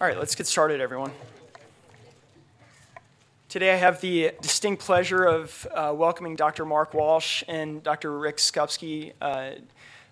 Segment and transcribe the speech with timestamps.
[0.00, 1.10] All right, let's get started, everyone.
[3.48, 6.64] Today I have the distinct pleasure of uh, welcoming Dr.
[6.64, 8.16] Mark Walsh and Dr.
[8.16, 9.50] Rick Skupsky uh,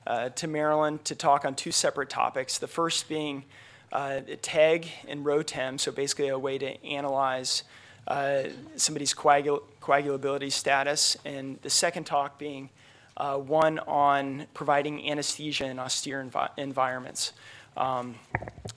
[0.05, 2.59] uh, to Maryland to talk on two separate topics.
[2.59, 3.45] The first being
[3.93, 7.63] uh, TEG and ROTEM, so basically a way to analyze
[8.09, 8.43] uh,
[8.75, 12.71] somebody's coagul- coagulability status, and the second talk being
[13.19, 17.33] uh, one on providing anesthesia in austere envi- environments.
[17.77, 18.15] Um,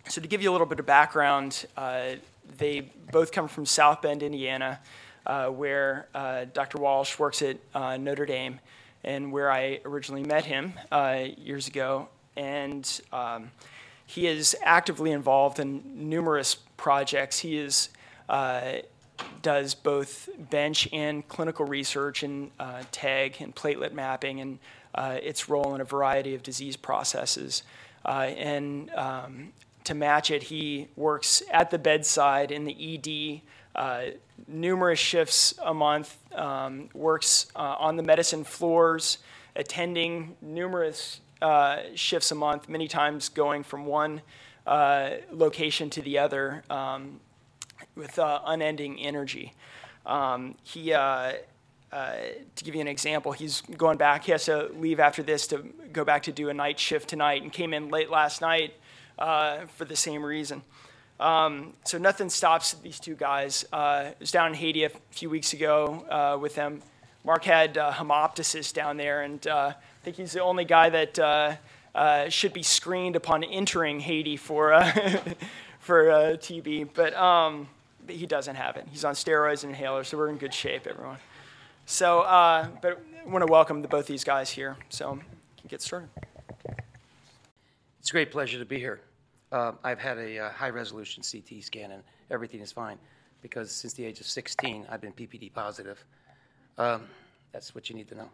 [0.07, 2.16] so to give you a little bit of background, uh,
[2.57, 4.80] they both come from South Bend, Indiana,
[5.25, 6.80] uh, where uh, Dr.
[6.80, 8.59] Walsh works at uh, Notre Dame,
[9.03, 12.09] and where I originally met him uh, years ago.
[12.35, 13.52] And um,
[14.05, 17.39] he is actively involved in numerous projects.
[17.39, 17.89] He is
[18.27, 18.80] uh,
[19.41, 22.52] does both bench and clinical research in
[22.91, 24.59] TEG and platelet mapping and
[25.22, 27.63] its role in a variety of disease processes.
[28.05, 29.53] Uh, and um,
[29.84, 33.41] to match it, he works at the bedside in the ED,
[33.75, 34.12] uh,
[34.48, 39.20] numerous shifts a month, um, works uh, on the medicine floors,
[39.55, 44.22] attending numerous uh, shifts a month, many times going from one
[44.67, 47.20] uh, location to the other um,
[47.95, 49.53] with uh, unending energy.
[50.05, 50.94] Um, he
[51.92, 52.16] uh,
[52.56, 54.23] to give you an example, he's going back.
[54.26, 57.42] He has to leave after this to go back to do a night shift tonight
[57.42, 58.73] and came in late last night
[59.18, 60.62] uh, for the same reason.
[61.20, 63.66] Um, so nothing stops these two guys.
[63.73, 66.82] Uh, I was down in Haiti a few weeks ago uh, with them.
[67.26, 72.32] Mark had uh, hemoptysis down there, and uh, I think he's the only guy that
[72.32, 74.70] should be screened upon entering Haiti for,
[75.80, 76.06] for
[76.38, 77.67] TB, but um,
[78.08, 78.88] he doesn't have it.
[78.90, 81.17] He's on steroids and inhalers, so we're in good shape, everyone.
[81.92, 84.78] So, uh, but I want to welcome the, both these guys here.
[84.90, 85.18] So,
[85.68, 86.09] get started.
[88.00, 89.02] It's a great pleasure to be here.
[89.52, 93.00] Uh, I've had a uh, high resolution CT scan and everything is fine
[93.42, 96.06] because since the age of 16, I've been PPD positive.
[96.78, 97.08] Um,
[97.54, 98.30] that's what you need to know.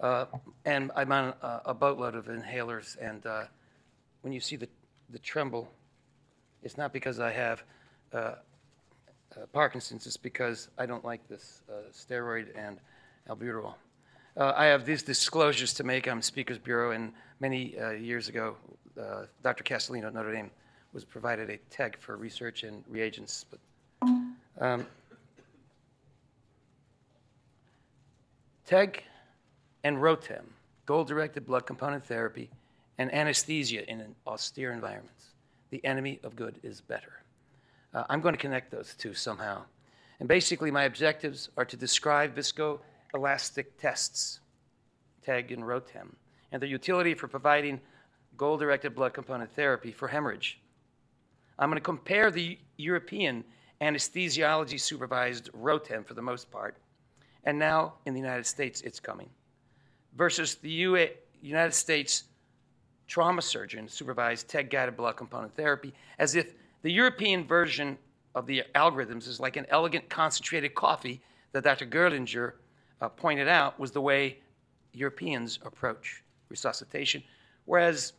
[0.00, 0.24] Uh,
[0.64, 3.44] and I'm on a, a, boatload of inhalers, and uh,
[4.22, 4.68] when you see the,
[5.10, 5.70] the tremble,
[6.62, 7.62] it's not because I have
[9.36, 12.78] uh, Parkinson's is because I don't like this uh, steroid and
[13.28, 13.74] albuterol.
[14.36, 16.08] Uh, I have these disclosures to make.
[16.08, 18.56] I'm Speakers Bureau, and many uh, years ago,
[19.00, 19.64] uh, Dr.
[19.64, 20.50] Castellino at Notre Dame
[20.92, 23.44] was provided a TEG for research and reagents.
[23.50, 24.10] But
[24.60, 24.86] um,
[28.66, 29.02] TEG
[29.84, 30.44] and ROTEM,
[30.86, 32.50] goal-directed blood component therapy,
[32.98, 35.26] and anesthesia in austere environments.
[35.70, 37.19] The enemy of good is better.
[37.92, 39.62] Uh, I'm going to connect those two somehow.
[40.20, 44.40] And basically, my objectives are to describe viscoelastic tests,
[45.22, 46.14] TEG and ROTEM,
[46.52, 47.80] and their utility for providing
[48.36, 50.60] goal directed blood component therapy for hemorrhage.
[51.58, 53.44] I'm going to compare the European
[53.80, 56.76] anesthesiology supervised ROTEM for the most part,
[57.44, 59.28] and now in the United States it's coming,
[60.16, 60.70] versus the
[61.42, 62.24] United States
[63.06, 67.98] trauma surgeon supervised TEG guided blood component therapy as if the European version
[68.34, 71.20] of the algorithms is like an elegant concentrated coffee
[71.52, 71.86] that Dr.
[71.86, 72.52] Görlinger
[73.00, 74.38] uh, pointed out was the way
[74.92, 77.22] Europeans approach resuscitation,
[77.64, 78.12] whereas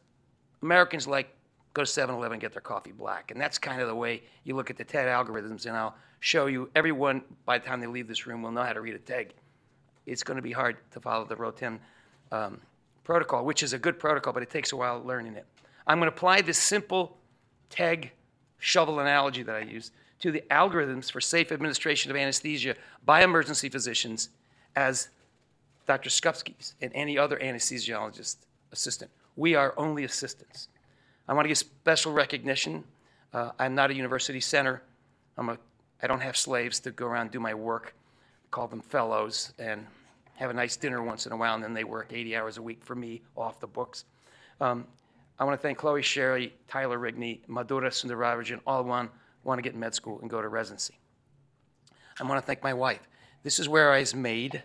[0.61, 1.35] Americans like
[1.73, 3.31] go to 7-Eleven and get their coffee black.
[3.31, 6.47] And that's kind of the way you look at the TEG algorithms, and I'll show
[6.47, 8.99] you, everyone, by the time they leave this room, will know how to read a
[8.99, 9.33] TEG.
[10.05, 11.79] It's going to be hard to follow the ROTEM
[12.31, 12.59] um,
[13.03, 15.45] protocol, which is a good protocol, but it takes a while learning it.
[15.87, 17.17] I'm going to apply this simple
[17.69, 18.11] TEG
[18.61, 23.67] shovel analogy that I use to the algorithms for safe administration of anesthesia by emergency
[23.67, 24.29] physicians
[24.75, 25.09] as
[25.87, 26.09] Dr.
[26.09, 28.37] Skupsky's and any other anesthesiologist
[28.71, 29.11] assistant.
[29.35, 30.69] We are only assistants.
[31.27, 32.83] I want to give special recognition.
[33.33, 34.83] Uh, I'm not a university center.
[35.37, 35.57] I'm a,
[36.03, 37.95] I don't have slaves to go around and do my work,
[38.51, 39.87] call them fellows, and
[40.35, 42.61] have a nice dinner once in a while, and then they work 80 hours a
[42.61, 44.05] week for me off the books.
[44.59, 44.85] Um,
[45.41, 49.09] I want to thank Chloe Sherry, Tyler Rigney, Madhura Sundararajan, all one
[49.43, 50.99] want to get in med school and go to residency.
[52.19, 52.99] I want to thank my wife.
[53.41, 54.61] This is where I was made.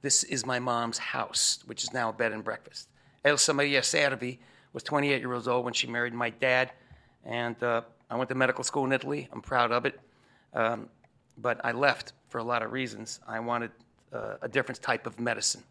[0.00, 2.88] This is my mom's house, which is now a bed and breakfast.
[3.22, 4.40] Elsa Maria Servi
[4.72, 6.72] was 28 years old when she married my dad,
[7.26, 9.28] and uh, I went to medical school in Italy.
[9.30, 10.00] I'm proud of it.
[10.54, 10.88] Um,
[11.36, 13.20] but I left for a lot of reasons.
[13.28, 13.72] I wanted
[14.10, 15.64] uh, a different type of medicine,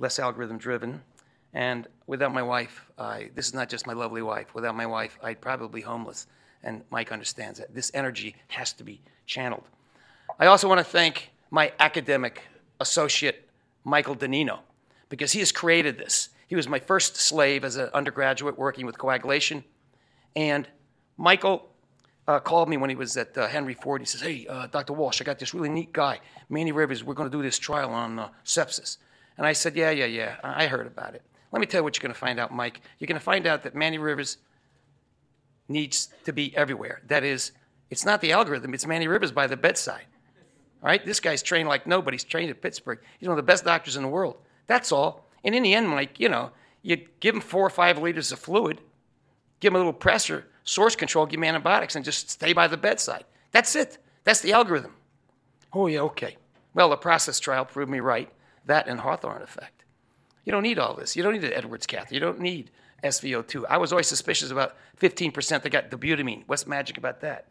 [0.00, 1.00] less algorithm driven,
[1.54, 5.16] and without my wife, I, this is not just my lovely wife, without my wife,
[5.22, 6.26] I'd probably be homeless.
[6.64, 7.74] And Mike understands that.
[7.74, 9.64] This energy has to be channeled.
[10.38, 12.42] I also want to thank my academic
[12.80, 13.48] associate,
[13.84, 14.60] Michael Donnino,
[15.08, 16.30] because he has created this.
[16.48, 19.62] He was my first slave as an undergraduate working with coagulation.
[20.34, 20.66] And
[21.16, 21.68] Michael
[22.26, 24.00] uh, called me when he was at uh, Henry Ford.
[24.00, 24.92] He says, Hey, uh, Dr.
[24.92, 27.04] Walsh, I got this really neat guy, Manny Rivers.
[27.04, 28.96] We're going to do this trial on uh, sepsis.
[29.36, 30.36] And I said, Yeah, yeah, yeah.
[30.42, 31.22] I heard about it.
[31.54, 32.80] Let me tell you what you're going to find out, Mike.
[32.98, 34.38] You're going to find out that Manny Rivers
[35.68, 37.00] needs to be everywhere.
[37.06, 37.52] That is,
[37.90, 40.06] it's not the algorithm, it's Manny Rivers by the bedside.
[40.82, 41.06] All right?
[41.06, 42.98] This guy's trained like nobody's trained at Pittsburgh.
[43.20, 44.38] He's one of the best doctors in the world.
[44.66, 45.30] That's all.
[45.44, 46.50] And in the end, Mike, you know,
[46.82, 48.80] you give him four or five liters of fluid,
[49.60, 52.76] give him a little pressure, source control, give him antibiotics, and just stay by the
[52.76, 53.26] bedside.
[53.52, 53.98] That's it.
[54.24, 54.94] That's the algorithm.
[55.72, 56.36] Oh, yeah, okay.
[56.74, 58.28] Well, the ProCESS trial proved me right.
[58.66, 59.83] That and Hawthorne effect.
[60.44, 61.16] You don't need all this.
[61.16, 62.14] You don't need an Edwards catheter.
[62.14, 62.70] You don't need
[63.02, 63.64] SVO2.
[63.68, 66.44] I was always suspicious about 15% that got dobutamine.
[66.46, 67.46] What's magic about that?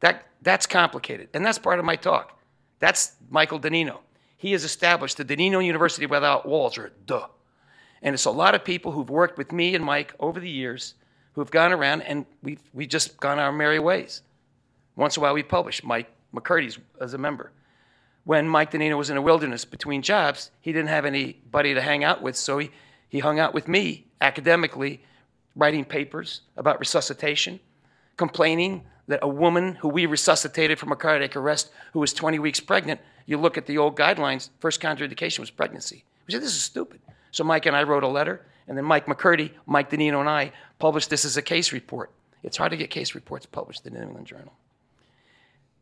[0.00, 2.38] That that's complicated, and that's part of my talk.
[2.78, 3.98] That's Michael Donnino.
[4.36, 7.26] He has established the Donnino University Without Walls, or duh.
[8.02, 10.94] And it's a lot of people who've worked with me and Mike over the years
[11.32, 14.22] who've gone around and we've, we've just gone our merry ways.
[14.96, 15.82] Once in a while we publish.
[15.82, 17.52] Mike McCurdy's as a member.
[18.28, 22.04] When Mike Donnino was in a wilderness between jobs, he didn't have anybody to hang
[22.04, 22.70] out with, so he,
[23.08, 25.02] he hung out with me academically,
[25.56, 27.58] writing papers about resuscitation,
[28.18, 32.60] complaining that a woman who we resuscitated from a cardiac arrest who was 20 weeks
[32.60, 36.04] pregnant, you look at the old guidelines, first contraindication was pregnancy.
[36.26, 37.00] We said, this is stupid.
[37.30, 40.52] So Mike and I wrote a letter, and then Mike McCurdy, Mike Donnino, and I
[40.78, 42.10] published this as a case report.
[42.42, 44.52] It's hard to get case reports published in the New England Journal.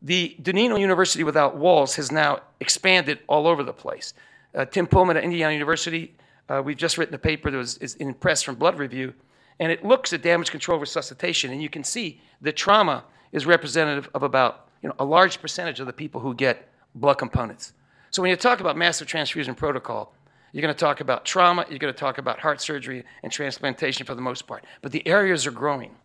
[0.01, 4.13] The Donnino University Without Walls has now expanded all over the place.
[4.53, 6.15] Uh, Tim Pullman at Indiana University,
[6.49, 9.13] uh, we've just written a paper that was is in press from Blood Review,
[9.59, 14.09] and it looks at damage control resuscitation, and you can see the trauma is representative
[14.13, 17.73] of about you know, a large percentage of the people who get blood components.
[18.11, 20.13] So when you talk about massive transfusion protocol,
[20.53, 24.05] you're going to talk about trauma, you're going to talk about heart surgery and transplantation
[24.05, 24.63] for the most part.
[24.81, 25.95] But the areas are growing.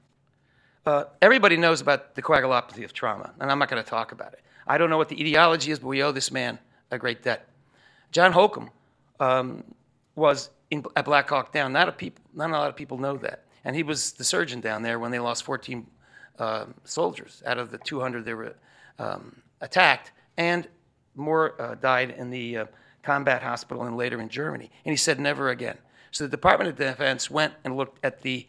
[0.84, 4.32] Uh, everybody knows about the coagulopathy of trauma, and I'm not going to talk about
[4.32, 4.40] it.
[4.66, 6.58] I don't know what the etiology is, but we owe this man
[6.90, 7.48] a great debt.
[8.10, 8.70] John Holcomb
[9.20, 9.62] um,
[10.16, 11.72] was in, at Black Hawk Down.
[11.72, 13.44] Not a, people, not a lot of people know that.
[13.64, 15.86] And he was the surgeon down there when they lost 14
[16.38, 18.56] uh, soldiers out of the 200 they were
[18.98, 20.66] um, attacked, and
[21.14, 22.66] more uh, died in the uh,
[23.02, 24.70] combat hospital and later in Germany.
[24.84, 25.78] And he said, never again.
[26.10, 28.46] So the Department of Defense went and looked at the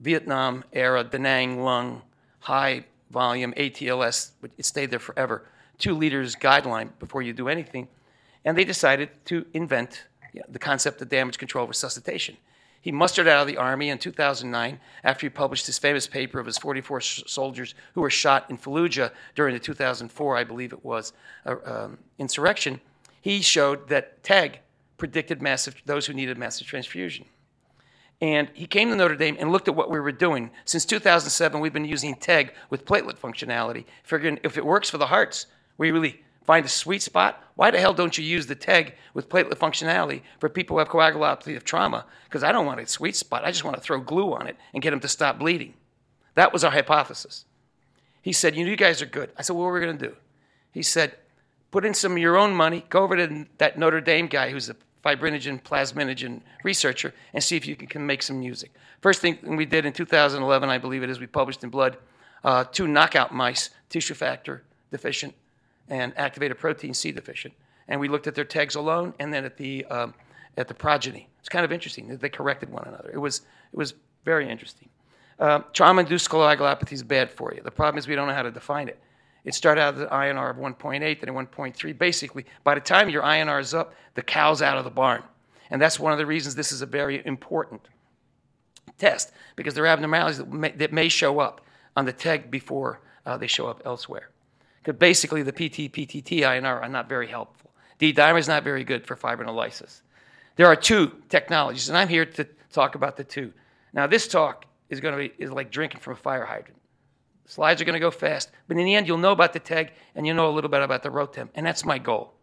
[0.00, 2.02] Vietnam era Da Nang lung
[2.40, 5.46] high volume ATLS, it stayed there forever,
[5.78, 7.88] two liters guideline before you do anything.
[8.44, 10.04] And they decided to invent
[10.48, 12.36] the concept of damage control resuscitation.
[12.80, 16.46] He mustered out of the Army in 2009 after he published his famous paper of
[16.46, 20.84] his 44 sh- soldiers who were shot in Fallujah during the 2004, I believe it
[20.84, 21.12] was,
[21.44, 22.80] uh, um, insurrection
[23.20, 24.60] he showed that TEG
[24.96, 27.26] predicted massive, those who needed massive transfusion.
[28.20, 30.50] And he came to Notre Dame and looked at what we were doing.
[30.64, 35.06] Since 2007, we've been using TEG with platelet functionality, figuring if it works for the
[35.06, 37.44] hearts, we really find a sweet spot.
[37.54, 40.88] Why the hell don't you use the TEG with platelet functionality for people who have
[40.88, 42.06] coagulopathy of trauma?
[42.24, 43.44] Because I don't want a sweet spot.
[43.44, 45.74] I just want to throw glue on it and get them to stop bleeding.
[46.34, 47.44] That was our hypothesis.
[48.20, 49.30] He said, You guys are good.
[49.36, 50.16] I said, What are we going to do?
[50.72, 51.16] He said,
[51.70, 54.68] put in some of your own money, go over to that Notre Dame guy who's
[54.68, 54.76] a
[55.16, 58.72] fibrinogen, plasminogen researcher, and see if you can, can make some music.
[59.00, 61.96] First thing we did in 2011, I believe it is, we published in Blood
[62.44, 65.34] uh, two knockout mice, tissue factor deficient
[65.88, 67.54] and activated protein C deficient.
[67.88, 70.14] And we looked at their TEGs alone and then at the, um,
[70.56, 71.28] at the progeny.
[71.40, 73.10] It's kind of interesting that they corrected one another.
[73.12, 73.42] It was,
[73.72, 73.94] it was
[74.24, 74.88] very interesting.
[75.38, 77.62] Uh, trauma-induced coagulopathy is bad for you.
[77.62, 78.98] The problem is we don't know how to define it.
[79.44, 81.98] It started out at INR of 1.8, then 1.3.
[81.98, 85.22] Basically, by the time your INR is up, the cow's out of the barn.
[85.70, 87.82] And that's one of the reasons this is a very important
[88.98, 91.60] test, because there are abnormalities that may, that may show up
[91.96, 94.30] on the TEG before uh, they show up elsewhere.
[94.82, 97.70] Because basically, the PT, PTT, INR are not very helpful.
[97.98, 100.02] D-dimer is not very good for fibrinolysis.
[100.56, 103.52] There are two technologies, and I'm here to talk about the two.
[103.92, 106.76] Now, this talk is going to be is like drinking from a fire hydrant.
[107.48, 108.50] Slides are going to go fast.
[108.68, 110.82] But in the end, you'll know about the TEG and you'll know a little bit
[110.82, 111.48] about the ROTEM.
[111.54, 112.34] And that's my goal.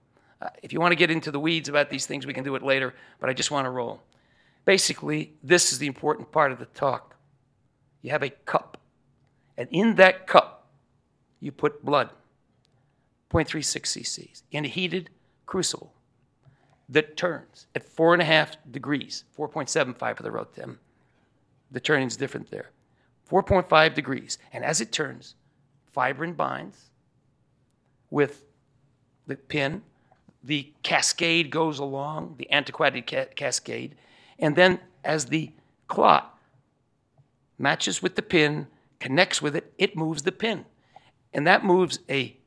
[0.42, 2.56] Uh, if you want to get into the weeds about these things, we can do
[2.56, 4.02] it later, but I just want to roll.
[4.66, 7.16] Basically, this is the important part of the talk.
[8.02, 8.80] You have a cup,
[9.58, 10.68] and in that cup,
[11.40, 12.10] you put blood,
[13.32, 15.12] 0.36 cc's, in a heated
[15.46, 15.94] crucible
[16.90, 20.78] that turns at four and a half degrees, 4.75 for the ROTEM.
[21.72, 22.72] The turning is different there.
[23.30, 24.38] 4.5 degrees.
[24.54, 25.36] And as it turns,
[25.94, 26.90] fibrin binds
[28.10, 28.46] with
[29.28, 29.82] the pin.
[30.44, 33.96] The cascade goes along, the anticoagulated ca- cascade.
[34.38, 35.52] And then as the
[35.88, 36.38] clot
[37.58, 38.68] matches with the pin,
[39.00, 40.66] connects with it, it moves the pin.
[41.34, 42.38] And that moves a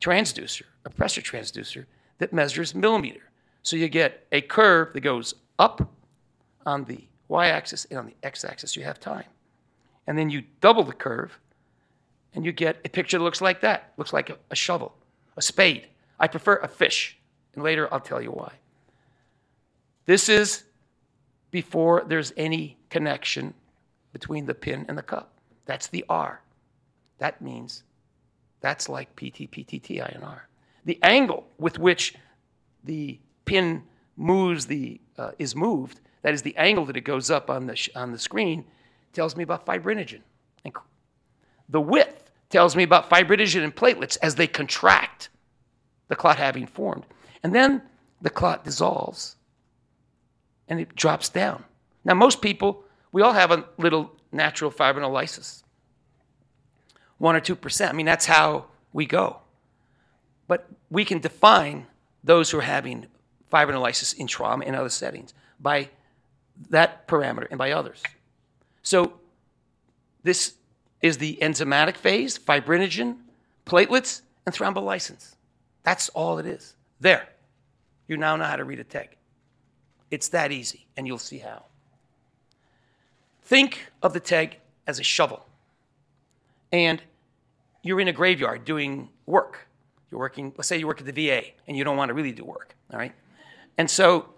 [0.00, 1.86] transducer, a pressure transducer,
[2.18, 3.30] that measures millimeter.
[3.62, 5.92] So you get a curve that goes up
[6.66, 9.24] on the y axis and on the x axis, you have time.
[10.06, 11.38] And then you double the curve,
[12.34, 14.94] and you get a picture that looks like that looks like a, a shovel,
[15.36, 15.86] a spade.
[16.18, 17.18] I prefer a fish,
[17.54, 18.52] and later I'll tell you why.
[20.06, 20.64] This is
[21.50, 23.54] before there's any connection
[24.12, 25.32] between the pin and the cup.
[25.66, 26.42] That's the R.
[27.18, 27.84] That means
[28.60, 30.40] that's like PT, PTT, INR.
[30.84, 32.14] The angle with which
[32.84, 33.82] the pin
[34.16, 37.76] moves the, uh, is moved, that is the angle that it goes up on the,
[37.76, 38.64] sh- on the screen,
[39.12, 40.20] tells me about fibrinogen.
[40.64, 40.74] And
[41.68, 45.28] the width tells me about fibrinogen and platelets as they contract,
[46.08, 47.04] the clot having formed.
[47.42, 47.82] And then
[48.20, 49.36] the clot dissolves
[50.68, 51.64] and it drops down.
[52.04, 55.62] Now, most people, we all have a little natural fibrinolysis.
[57.18, 57.88] One or 2%.
[57.88, 59.38] I mean, that's how we go.
[60.48, 61.86] But we can define
[62.24, 63.06] those who are having
[63.52, 65.90] fibrinolysis in trauma and other settings by
[66.70, 68.02] that parameter and by others.
[68.82, 69.14] So,
[70.22, 70.54] this
[71.00, 73.16] is the enzymatic phase, fibrinogen,
[73.66, 75.34] platelets, and thrombolysis.
[75.82, 76.74] That's all it is.
[77.00, 77.28] There.
[78.06, 79.16] You now know how to read a TEG.
[80.10, 81.64] It's that easy, and you'll see how.
[83.42, 85.44] Think of the TEG as a shovel.
[86.70, 87.02] And
[87.82, 89.66] you're in a graveyard doing work.
[90.10, 92.32] You're working, let's say you work at the VA and you don't want to really
[92.32, 93.12] do work, all right?
[93.78, 94.28] And so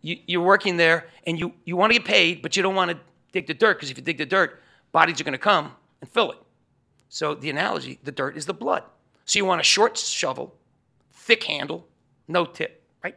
[0.00, 2.92] you, are working there and you, you want to get paid, but you don't want
[2.92, 2.98] to
[3.32, 6.10] dig the dirt because if you dig the dirt, bodies are going to come and
[6.10, 6.38] fill it.
[7.08, 8.82] So the analogy, the dirt is the blood.
[9.24, 10.54] So you want a short shovel,
[11.12, 11.86] thick handle,
[12.26, 13.16] no tip, right?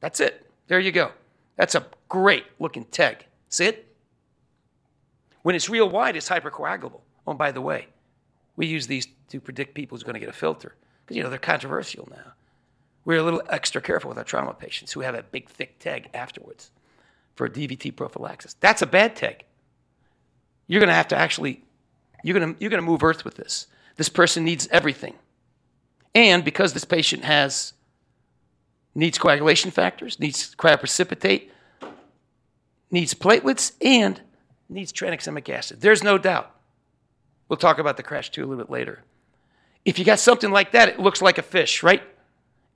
[0.00, 0.46] That's it.
[0.68, 1.12] There you go.
[1.56, 3.26] That's a great looking TEG.
[3.48, 3.94] See it?
[5.42, 7.00] When it's real wide, it's hypercoagulable.
[7.26, 7.86] Oh, by the way,
[8.56, 11.30] we use these to predict people who's going to get a filter because, you know,
[11.30, 12.32] they're controversial now.
[13.04, 16.10] We're a little extra careful with our trauma patients who have a big, thick TEG
[16.12, 16.70] afterwards
[17.40, 18.54] for DVT prophylaxis.
[18.60, 19.46] That's a bad TEG.
[20.66, 21.64] You're going to have to actually,
[22.22, 23.66] you're going to, you're going to move earth with this.
[23.96, 25.14] This person needs everything.
[26.14, 27.72] And because this patient has
[28.94, 31.48] needs coagulation factors, needs cryoprecipitate,
[32.90, 34.20] needs platelets, and
[34.68, 35.80] needs tranexamic acid.
[35.80, 36.54] There's no doubt.
[37.48, 39.02] We'll talk about the CRASH-2 a little bit later.
[39.86, 42.02] If you got something like that, it looks like a fish, right?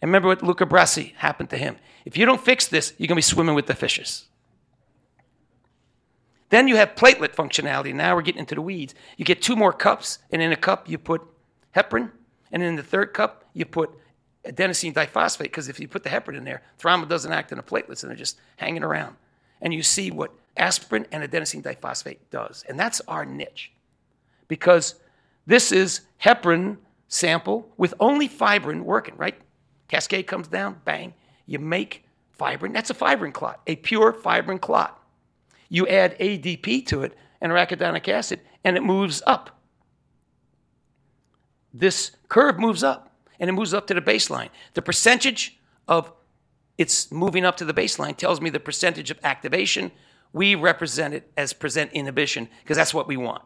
[0.01, 1.77] And remember what Luca Brasi happened to him.
[2.07, 4.25] If you don't fix this, you're going to be swimming with the fishes.
[6.55, 7.93] Then you have platelet functionality.
[7.93, 8.95] Now we're getting into the weeds.
[9.17, 11.21] You get two more cups, and in a cup you put
[11.75, 12.13] heparin,
[12.53, 13.91] and in the third cup you put
[14.47, 17.65] adenosine diphosphate, because if you put the heparin in there, thrombin doesn't act on the
[17.65, 19.17] platelets, and they're just hanging around.
[19.61, 22.65] And you see what aspirin and adenosine diphosphate does.
[22.69, 23.73] And that's our niche.
[24.47, 24.95] Because
[25.49, 26.77] this is heparin
[27.09, 29.41] sample with only fibrin working, right?
[29.89, 31.15] Cascade comes down, bang,
[31.47, 32.05] you make
[32.39, 32.73] fibrin.
[32.73, 35.01] That's a fibrin clot, a pure fibrin clot.
[35.69, 39.61] You add ADP to it and arachidonic acid, and it moves up.
[41.73, 44.49] This curve moves up, and it moves up to the baseline.
[44.75, 46.13] The percentage of
[46.79, 49.93] it's moving up to the baseline tells me the percentage of activation
[50.35, 53.43] we represent it as present inhibition because that's what we want.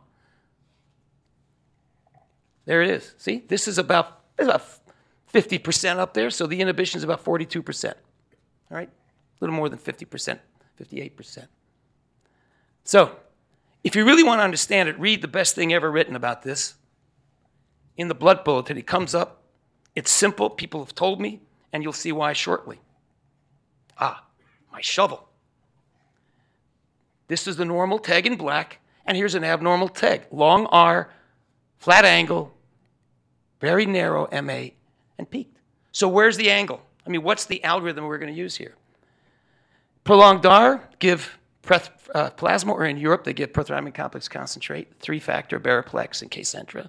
[2.65, 3.15] There it is.
[3.19, 4.63] See, this is about, about
[5.33, 7.85] 50% up there, so the inhibition is about 42%.
[7.87, 7.95] All
[8.71, 8.89] right?
[8.89, 10.39] A little more than 50%,
[10.81, 11.47] 58%.
[12.89, 13.15] So,
[13.85, 16.77] if you really want to understand it, read the best thing ever written about this
[17.99, 18.79] in the blood bulletin.
[18.79, 19.43] It comes up.
[19.95, 20.49] It's simple.
[20.49, 22.81] People have told me, and you'll see why shortly.
[23.99, 24.25] Ah,
[24.73, 25.29] my shovel.
[27.27, 30.23] This is the normal TEG in black, and here's an abnormal TEG.
[30.33, 31.11] Long R,
[31.77, 32.55] flat angle,
[33.61, 34.69] very narrow MA,
[35.19, 35.59] and peaked.
[35.93, 36.81] So where's the angle?
[37.07, 38.77] I mean, what's the algorithm we're going to use here?
[40.05, 41.38] Prolonged R, give
[42.15, 46.89] uh, plasma, or in Europe, they give prothrombin complex concentrate, three factor, Beriplex, and Kcentra.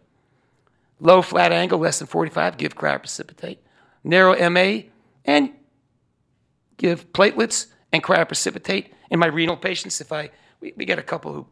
[0.99, 3.57] Low flat angle, less than 45, give cryoprecipitate.
[4.03, 4.89] Narrow MA,
[5.25, 5.51] and
[6.77, 10.29] give platelets and cryoprecipitate in my renal patients, if I,
[10.61, 11.47] we, we get a couple who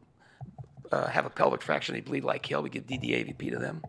[0.92, 3.82] uh, have a pelvic fracture, they bleed like hell, we give DDAVP to them.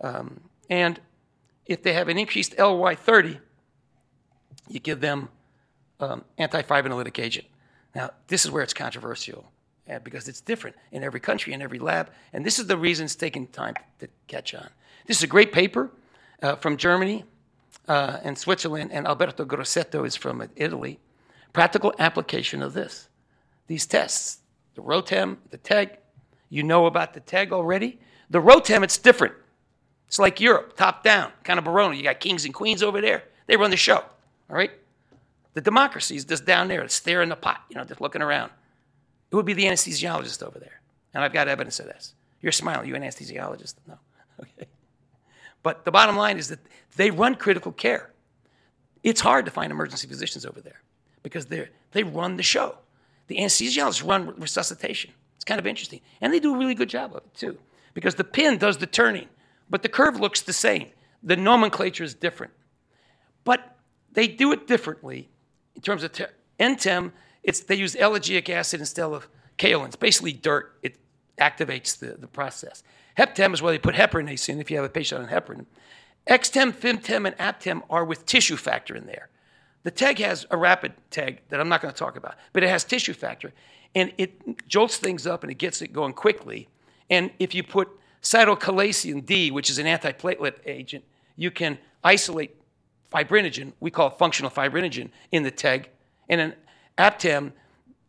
[0.00, 1.00] Um, and
[1.66, 3.40] if they have an increased LY30,
[4.68, 5.28] you give them
[5.98, 7.46] um, antifibrinolytic agent.
[7.94, 9.50] Now, this is where it's controversial
[9.90, 13.04] uh, because it's different in every country, in every lab, and this is the reason
[13.04, 14.68] it's taking time to catch on.
[15.06, 15.90] This is a great paper
[16.42, 17.24] uh, from Germany
[17.88, 21.00] uh, and Switzerland, and Alberto Grassetto is from Italy
[21.52, 23.08] practical application of this.
[23.66, 24.38] These tests,
[24.74, 25.98] the ROTEM, the TEG,
[26.48, 27.98] you know about the TEG already.
[28.30, 29.34] The ROTEM, it's different.
[30.06, 31.94] It's like Europe, top down, kind of barona.
[31.94, 33.24] You got kings and queens over there.
[33.46, 34.72] They run the show, all right?
[35.54, 38.52] The democracy is just down there, staring the pot, you know, just looking around.
[39.30, 40.80] It would be the anesthesiologist over there.
[41.12, 42.14] And I've got evidence of this.
[42.40, 42.88] You're smiling.
[42.88, 43.74] You an anesthesiologist?
[43.86, 43.98] No.
[44.40, 44.68] Okay.
[45.62, 46.60] But the bottom line is that
[46.96, 48.10] they run critical care.
[49.02, 50.80] It's hard to find emergency physicians over there
[51.22, 52.78] because they they run the show.
[53.26, 55.12] The anesthesiologists run resuscitation.
[55.36, 56.00] It's kind of interesting.
[56.20, 57.58] And they do a really good job of it, too,
[57.94, 59.28] because the pin does the turning,
[59.70, 60.88] but the curve looks the same.
[61.22, 62.52] The nomenclature is different.
[63.44, 63.76] But
[64.12, 65.29] they do it differently
[65.74, 67.12] in terms of ter- NTEM.
[67.42, 69.86] It's, they use ellagic acid instead of kaolin.
[69.86, 70.76] It's basically dirt.
[70.82, 70.96] It
[71.38, 72.82] activates the, the process.
[73.16, 75.66] HepTem is where they put heparinase in if you have a patient on heparin.
[76.26, 79.30] XTEM, FIBTEM, and ApTem are with tissue factor in there.
[79.82, 82.68] The TEG has a rapid TEG that I'm not going to talk about, but it
[82.68, 83.52] has tissue factor.
[83.94, 86.68] And it jolts things up and it gets it going quickly.
[87.08, 87.88] And if you put
[88.22, 91.04] cytochalasin D, which is an antiplatelet agent,
[91.36, 92.59] you can isolate
[93.12, 95.88] fibrinogen, we call it functional fibrinogen, in the TEG.
[96.28, 96.54] And in
[96.98, 97.52] ApTem,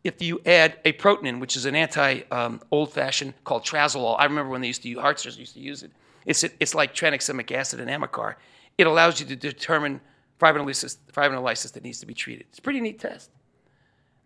[0.04, 4.50] if you add aprotinin, which is an anti um, old fashioned called Trasylol, I remember
[4.50, 5.92] when they used to use, surgeons used to use it.
[6.26, 8.36] It's, it's like tranexamic acid and Amicar.
[8.78, 10.00] It allows you to determine
[10.40, 12.46] fibrinolysis, fibrinolysis that needs to be treated.
[12.50, 13.30] It's a pretty neat test.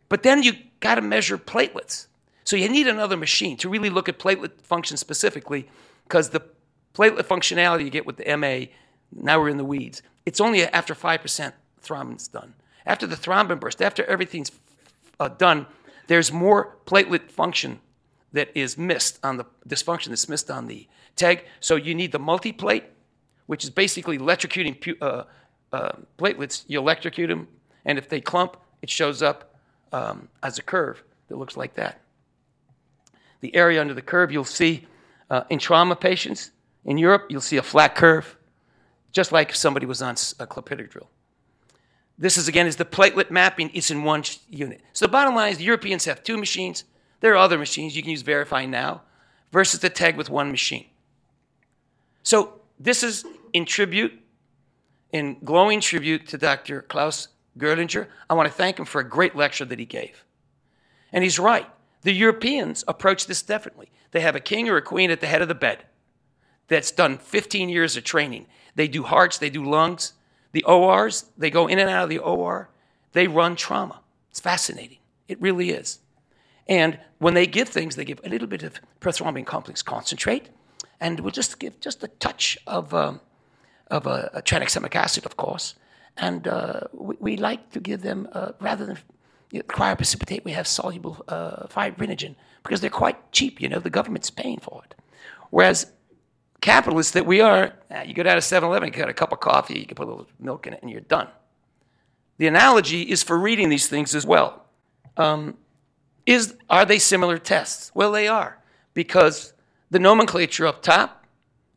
[0.08, 2.06] But then you got to measure platelets.
[2.44, 5.68] So you need another machine to really look at platelet function specifically,
[6.04, 6.42] because the
[6.94, 8.72] platelet functionality you get with the MA,
[9.12, 10.02] now we're in the weeds.
[10.24, 12.54] It's only after 5% thrombin's done.
[12.84, 14.52] After the thrombin burst, after everything's
[15.18, 15.66] uh, done,
[16.06, 17.80] there's more platelet function
[18.32, 20.86] that is missed on the dysfunction that's missed on the
[21.16, 21.44] TEG.
[21.60, 22.84] So you need the multiplate,
[23.46, 25.24] which is basically electrocuting uh,
[25.72, 26.64] uh, platelets.
[26.68, 27.48] You electrocute them,
[27.84, 29.54] and if they clump, it shows up
[29.92, 32.00] um, as a curve that looks like that.
[33.40, 34.86] The area under the curve you'll see
[35.30, 36.50] uh, in trauma patients.
[36.84, 38.36] In Europe, you'll see a flat curve,
[39.16, 41.06] just like if somebody was on a clopidogrel.
[42.18, 43.70] This is again is the platelet mapping.
[43.72, 44.82] It's in one unit.
[44.92, 46.84] So the bottom line is the Europeans have two machines.
[47.20, 49.00] There are other machines you can use VerifyNow,
[49.50, 50.84] versus the TEG with one machine.
[52.24, 53.24] So this is
[53.54, 54.12] in tribute,
[55.12, 56.82] in glowing tribute to Dr.
[56.82, 58.08] Klaus Görlinger.
[58.28, 60.24] I want to thank him for a great lecture that he gave.
[61.10, 61.66] And he's right.
[62.02, 63.88] The Europeans approach this differently.
[64.10, 65.86] They have a king or a queen at the head of the bed
[66.68, 68.46] that's done 15 years of training.
[68.74, 70.12] They do hearts, they do lungs.
[70.52, 72.70] The ORs, they go in and out of the OR.
[73.12, 74.00] They run trauma.
[74.30, 74.98] It's fascinating.
[75.28, 75.98] It really is.
[76.68, 80.50] And when they give things, they give a little bit of prothrombin complex concentrate,
[81.00, 83.20] and we'll just give just a touch of, um,
[83.90, 85.74] of a, a tranexamic acid, of course,
[86.16, 88.98] and uh, we, we, like to give them, uh, rather than
[89.50, 93.60] you know, cryoprecipitate, we have soluble uh, fibrinogen because they're quite cheap.
[93.60, 94.94] You know, the government's paying for it.
[95.50, 95.92] Whereas
[96.60, 99.32] capitalists that we are, uh, you go down to 7 Eleven, you get a cup
[99.32, 101.28] of coffee, you can put a little milk in it, and you're done.
[102.38, 104.66] The analogy is for reading these things as well.
[105.16, 105.56] Um,
[106.26, 107.90] is, are they similar tests?
[107.94, 108.58] Well, they are,
[108.94, 109.52] because
[109.90, 111.24] the nomenclature up top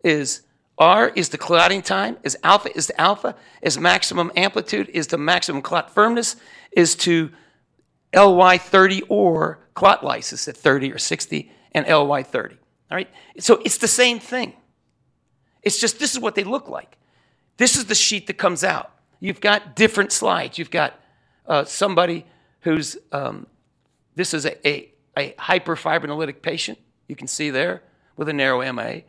[0.04, 0.42] is
[0.78, 5.18] R is the clotting time, is alpha is the alpha, is maximum amplitude, is the
[5.18, 6.38] maximum clot firmness,
[6.72, 7.30] is to
[8.14, 12.52] LY30 or clot lysis at 30 or 60 and LY30.
[12.54, 13.10] All right?
[13.40, 14.54] So it's the same thing.
[15.64, 16.98] It's just this is what they look like.
[17.58, 18.92] This is the sheet that comes out.
[19.20, 20.58] You've got different slides.
[20.58, 21.00] You've got
[21.46, 22.26] uh, somebody
[22.62, 23.48] who's, um,
[24.16, 27.82] this is a, a, a hyperfibrinolytic patient, you can see there,
[28.16, 29.00] with a narrow MA.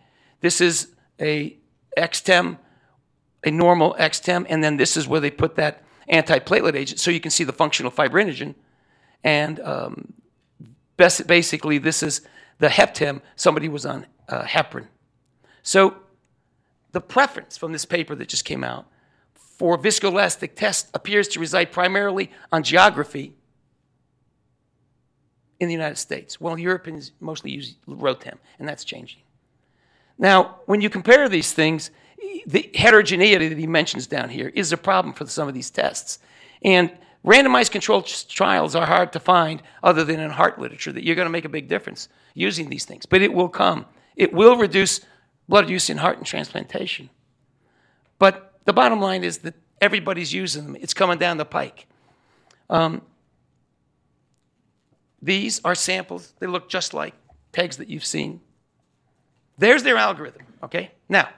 [0.40, 0.88] This is
[1.20, 1.56] a
[1.96, 2.58] XTEM,
[3.44, 7.20] a normal XTEM, and then this is where they put that antiplatelet agent so you
[7.20, 8.54] can see the functional fibrinogen.
[9.22, 10.14] And um,
[10.96, 12.22] basically, this is
[12.58, 14.86] the HepTem, somebody was on uh, heparin.
[15.62, 15.96] So
[16.92, 18.86] the preference from this paper that just came out
[19.34, 23.34] for viscoelastic tests appears to reside primarily on geography
[25.60, 26.40] in the United States.
[26.40, 29.20] Well, Europeans mostly use ROTEM, and that's changing.
[30.18, 31.90] Now, when you compare these things,
[32.46, 36.18] the heterogeneity that he mentions down here is a problem for some of these tests.
[36.62, 36.90] And
[37.24, 41.26] randomized controlled trials are hard to find other than in heart literature that you're going
[41.26, 43.06] to make a big difference using these things.
[43.06, 43.86] But it will come.
[44.16, 45.00] It will reduce
[45.50, 47.10] blood use in heart and transplantation.
[48.18, 50.76] But the bottom line is that everybody's using them.
[50.80, 51.86] It's coming down the pike.
[52.70, 53.02] Um,
[55.20, 56.32] these are samples.
[56.38, 57.14] They look just like
[57.52, 58.40] TEGs that you've seen.
[59.58, 60.92] There's their algorithm, okay?
[61.08, 61.28] Now,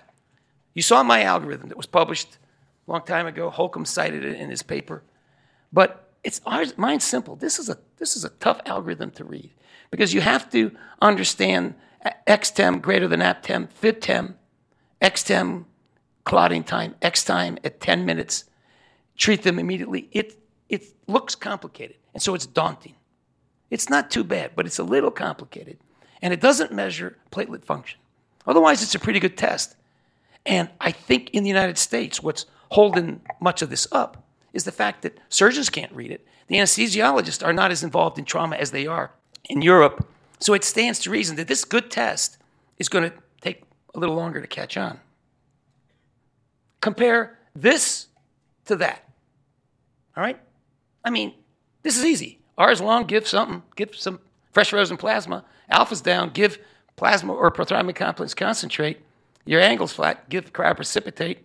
[0.75, 2.38] you saw my algorithm that was published
[2.87, 3.48] a long time ago.
[3.48, 5.03] Holcomb cited it in his paper.
[5.72, 7.35] But it's ours, mine's simple.
[7.35, 9.51] This is a this is a tough algorithm to read
[9.90, 10.70] because you have to
[11.01, 11.75] understand
[12.26, 14.34] XTEM greater than APTEM, FIBTEM,
[15.00, 15.64] XTEM
[16.24, 18.44] clotting time, X time at 10 minutes,
[19.16, 20.08] treat them immediately.
[20.12, 20.38] It,
[20.68, 22.94] it looks complicated, and so it's daunting.
[23.70, 25.78] It's not too bad, but it's a little complicated.
[26.20, 27.98] And it doesn't measure platelet function.
[28.46, 29.76] Otherwise, it's a pretty good test.
[30.44, 34.72] And I think in the United States, what's holding much of this up is the
[34.72, 36.26] fact that surgeons can't read it.
[36.48, 39.12] The anesthesiologists are not as involved in trauma as they are
[39.48, 40.06] in Europe.
[40.42, 42.37] So it stands to reason that this good test
[42.76, 43.62] is going to take
[43.94, 44.98] a little longer to catch on.
[46.81, 48.09] Compare this
[48.64, 49.09] to that.
[50.16, 50.40] All right?
[51.05, 51.33] I mean,
[51.85, 52.40] this is easy.
[52.59, 54.18] R is long, give something, give some
[54.50, 55.44] fresh frozen plasma.
[55.70, 56.59] Alpha's down, give
[56.96, 58.98] plasma or prothrombin complex concentrate.
[59.44, 61.38] Your angle's flat, give cryoprecipitate.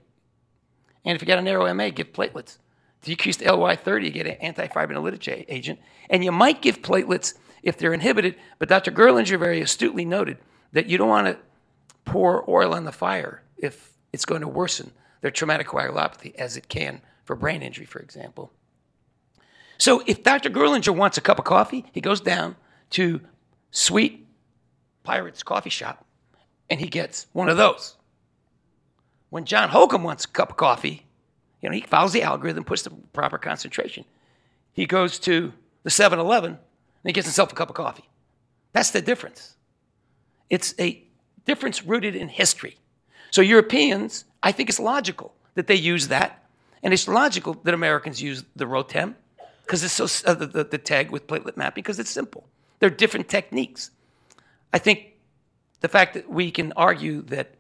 [1.06, 2.58] And if you got a narrow MA, give platelets.
[3.04, 5.78] Decrease the LY30, you get an antifibrinolytic agent.
[6.10, 7.36] And you might give platelets
[7.68, 8.92] if they're inhibited, but Dr.
[8.92, 10.38] Görlinger very astutely noted
[10.72, 11.38] that you don't want to
[12.06, 16.70] pour oil on the fire if it's going to worsen their traumatic coagulopathy, as it
[16.70, 18.54] can for brain injury, for example.
[19.78, 20.50] So if Dr.
[20.50, 22.56] Görlinger wants a cup of coffee, he goes down
[22.92, 23.20] to
[23.72, 24.26] Sweet
[25.04, 26.06] Pirates Coffee Shop
[26.70, 27.98] and he gets one of those.
[29.30, 31.06] When John Holcomb wants a cup of coffee,
[31.62, 34.06] you know, he follows the algorithm, puts the proper concentration.
[34.72, 35.52] He goes to
[35.84, 36.60] the 7 Eleven
[37.10, 38.08] he gets himself a cup of coffee.
[38.74, 39.56] That's the difference.
[40.50, 41.04] It's a
[41.46, 42.78] difference rooted in history.
[43.32, 46.44] So, Europeans, I think it's logical that they use that.
[46.84, 49.16] And it's logical that Americans use the ROTEM
[49.64, 52.48] because it's so, uh, the, the, TEG with platelet mapping because it's simple.
[52.80, 53.92] They're different techniques.
[54.72, 55.14] I think
[55.82, 57.56] the fact that we can argue that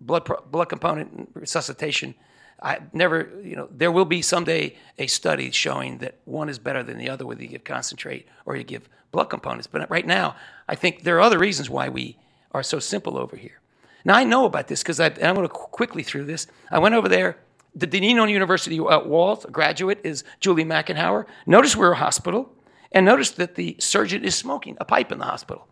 [0.00, 2.14] blood, blood component resuscitation,
[2.62, 6.82] I never, you know, there will be someday a study showing that one is better
[6.82, 9.66] than the other, whether you give concentrate or you give blood components.
[9.66, 10.36] But right now,
[10.68, 12.16] I think there are other reasons why we
[12.52, 13.60] are so simple over here.
[14.04, 16.46] Now, I know about this because I'm going to quickly through this.
[16.70, 17.38] I went over there.
[17.74, 21.26] The Donnino University uh, at Walt, a graduate, is Julie McInhauer.
[21.46, 22.52] Notice we're a hospital,
[22.90, 25.66] and notice that the surgeon is smoking a pipe in the hospital.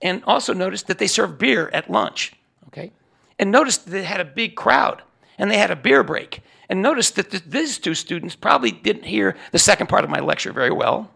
[0.00, 2.34] And also notice that they serve beer at lunch,
[2.68, 2.92] okay?
[3.38, 5.02] And notice that they had a big crowd,
[5.38, 6.42] and they had a beer break.
[6.68, 10.20] And notice that th- these two students probably didn't hear the second part of my
[10.20, 11.10] lecture very well.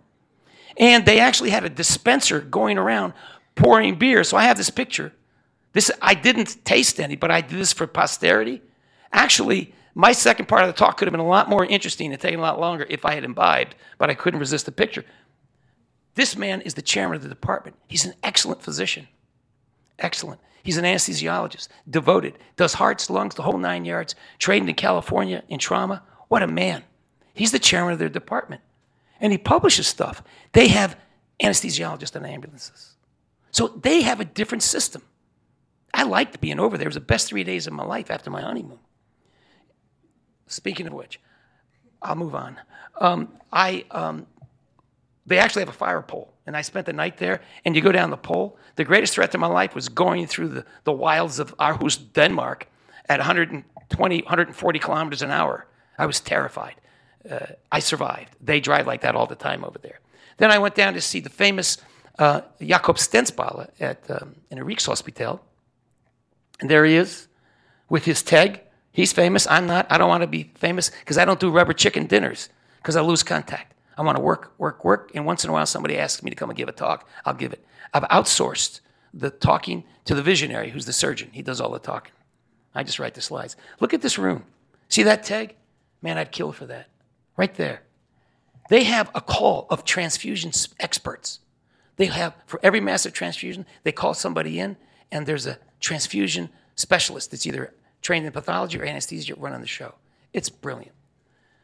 [0.77, 3.15] And they actually had a dispenser going around
[3.55, 4.25] pouring beer.
[4.25, 5.13] So I have this picture
[5.73, 8.63] this, I didn't taste any, but I did this for posterity.
[9.13, 12.21] Actually, my second part of the talk could have been a lot more interesting and
[12.21, 15.05] taken a lot longer if I had imbibed, but I couldn't resist the picture.
[16.15, 17.77] This man is the chairman of the department.
[17.87, 19.09] He's an excellent physician.
[19.99, 20.41] Excellent.
[20.69, 25.59] He's an anesthesiologist, devoted, does hearts, lungs, the whole nine yards, trained in California in
[25.59, 26.03] trauma.
[26.29, 26.85] What a man.
[27.33, 28.61] He's the chairman of their department.
[29.19, 30.23] And he publishes stuff.
[30.53, 30.95] They have
[31.43, 32.97] anesthesiologists and ambulances.
[33.51, 35.01] So they have a different system.
[35.95, 36.85] I liked being over there.
[36.85, 38.81] It was the best three days of my life after my honeymoon.
[40.49, 41.19] Speaking of which,
[42.03, 42.59] I'll move on.
[43.01, 44.27] Um, I, um,
[45.29, 47.41] they actually have a fire pole, and I spent the night there.
[47.65, 48.59] And you go down the pole.
[48.77, 52.69] The greatest threat to my life was going through the, the wilds of Aarhus, Denmark,
[53.09, 55.67] at 120, 140 kilometers an hour.
[55.99, 56.77] I was terrified.
[57.29, 58.37] Uh, I survived.
[58.41, 60.01] They drive like that all the time over there.
[60.37, 61.79] Then I went down to see the famous
[62.19, 65.41] uh, Jakob Stensballe at um, in a Rikshospital
[66.61, 67.29] and there he is
[67.89, 68.61] with his TEG.
[68.93, 69.47] He's famous.
[69.49, 69.87] I'm not.
[69.91, 73.01] I don't want to be famous because I don't do rubber chicken dinners because I
[73.01, 73.75] lose contact.
[73.99, 75.11] I want to work, work, work.
[75.15, 77.09] And once in a while, somebody asks me to come and give a talk.
[77.25, 77.65] I'll give it.
[77.93, 78.81] I've outsourced
[79.13, 81.31] the talking to the visionary, who's the surgeon.
[81.33, 82.13] He does all the talking.
[82.75, 83.57] I just write the slides.
[83.81, 84.45] Look at this room.
[84.89, 85.57] See that TEG?
[86.01, 86.89] Man, I'd kill for that.
[87.37, 87.83] Right there.
[88.71, 91.41] They have a call of transfusion experts.
[91.97, 94.77] They have, for every massive transfusion, they call somebody in,
[95.11, 99.95] and there's a transfusion specialist that's either trained in pathology or anesthesia running the show.
[100.33, 100.93] It's brilliant.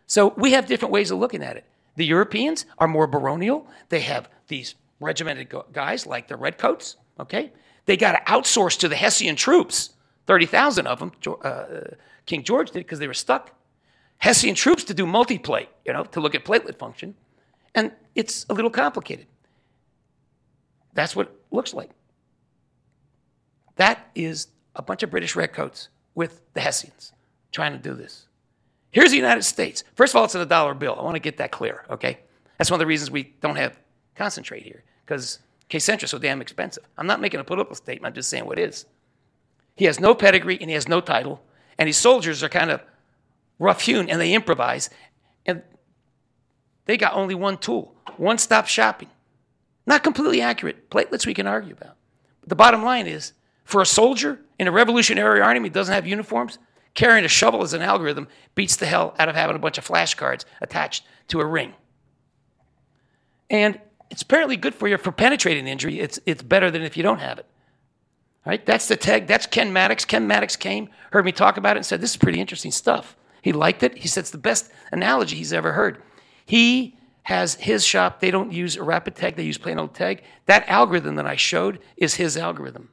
[0.09, 1.64] So we have different ways of looking at it.
[1.96, 3.66] The Europeans are more baronial.
[3.88, 7.52] They have these regimented guys like the redcoats, okay?
[7.87, 9.90] They got to outsource to the Hessian troops,
[10.26, 11.12] 30,000 of them.
[11.42, 11.64] Uh,
[12.26, 13.52] King George did because they were stuck.
[14.18, 17.14] Hessian troops to do multiplate, you know, to look at platelet function.
[17.74, 19.26] And it's a little complicated.
[20.94, 21.90] That's what it looks like.
[23.76, 27.12] That is a bunch of British redcoats with the Hessians
[27.52, 28.26] trying to do this.
[28.94, 29.83] Here's the United States.
[29.96, 30.96] First of all, it's in a dollar bill.
[30.96, 32.20] I want to get that clear, okay?
[32.57, 33.76] That's one of the reasons we don't have
[34.14, 36.85] concentrate here, because Kcentra is so damn expensive.
[36.96, 38.87] I'm not making a political statement, I'm just saying what is.
[39.74, 41.42] He has no pedigree and he has no title,
[41.76, 42.83] and his soldiers are kind of
[43.59, 44.90] rough hewn and they improvise,
[45.44, 45.62] and
[46.85, 49.09] they got only one tool one stop shopping.
[49.87, 50.88] Not completely accurate.
[50.90, 51.96] Platelets we can argue about.
[52.40, 53.33] But the bottom line is
[53.64, 56.59] for a soldier in a Revolutionary Army doesn't have uniforms,
[56.94, 59.87] carrying a shovel as an algorithm beats the hell out of having a bunch of
[59.87, 61.74] flashcards attached to a ring.
[63.50, 63.80] And
[64.11, 66.00] it's apparently good for you for penetrating injury.
[66.00, 67.46] It's, it's better than if you don't have it.
[68.46, 68.64] Right?
[68.64, 69.26] That's the TEG.
[69.26, 70.04] That's Ken Mattox.
[70.04, 73.16] Ken Mattox came, heard me talk about it, and said, This is pretty interesting stuff.
[73.40, 73.98] He liked it.
[73.98, 76.02] He said it's the best analogy he's ever heard.
[76.44, 80.22] He has his shop, they don't use a rapid TEG, they use plain old TEG.
[80.46, 82.90] That algorithm that I showed is his algorithm.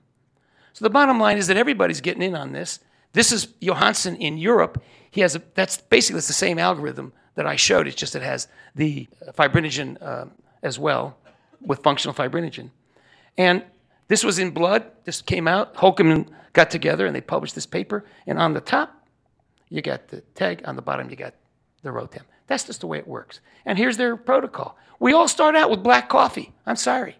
[0.74, 2.80] So the bottom line is that everybody's getting in on this.
[3.14, 4.82] This is Johansson in Europe.
[5.10, 7.88] He has a, that's basically it's the same algorithm that I showed.
[7.88, 10.26] It's just it has the fibrinogen uh,
[10.64, 11.18] as well
[11.62, 12.72] with functional fibrinogen.
[13.38, 13.64] And
[14.08, 14.86] this was in blood.
[15.04, 15.76] This came out.
[15.76, 18.06] Holcomb got together and they published this paper.
[18.28, 19.08] And on the top,
[19.70, 20.62] you got the TEG.
[20.66, 21.34] On the bottom, you got
[21.82, 22.24] the Rotem.
[22.48, 23.40] That's just the way it works.
[23.66, 24.78] And here's their protocol.
[25.00, 26.54] We all start out with black coffee.
[26.66, 27.16] I'm sorry.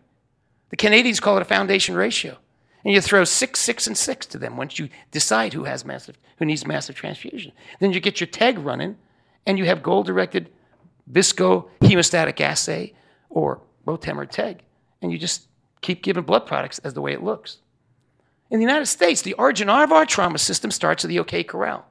[0.70, 2.38] The Canadians call it a foundation ratio.
[2.84, 6.18] And you throw six, six, and six to them once you decide who has massive,
[6.38, 7.52] who needs massive transfusion.
[7.80, 8.98] Then you get your TEG running,
[9.46, 10.50] and you have goal-directed
[11.12, 12.94] visco hemostatic assay
[13.30, 14.64] or Rotem or TEG,
[15.02, 15.48] and you just
[15.82, 17.58] keep giving blood products as the way it looks.
[18.50, 21.86] In the United States, the origin of our trauma system starts at the OK Corral.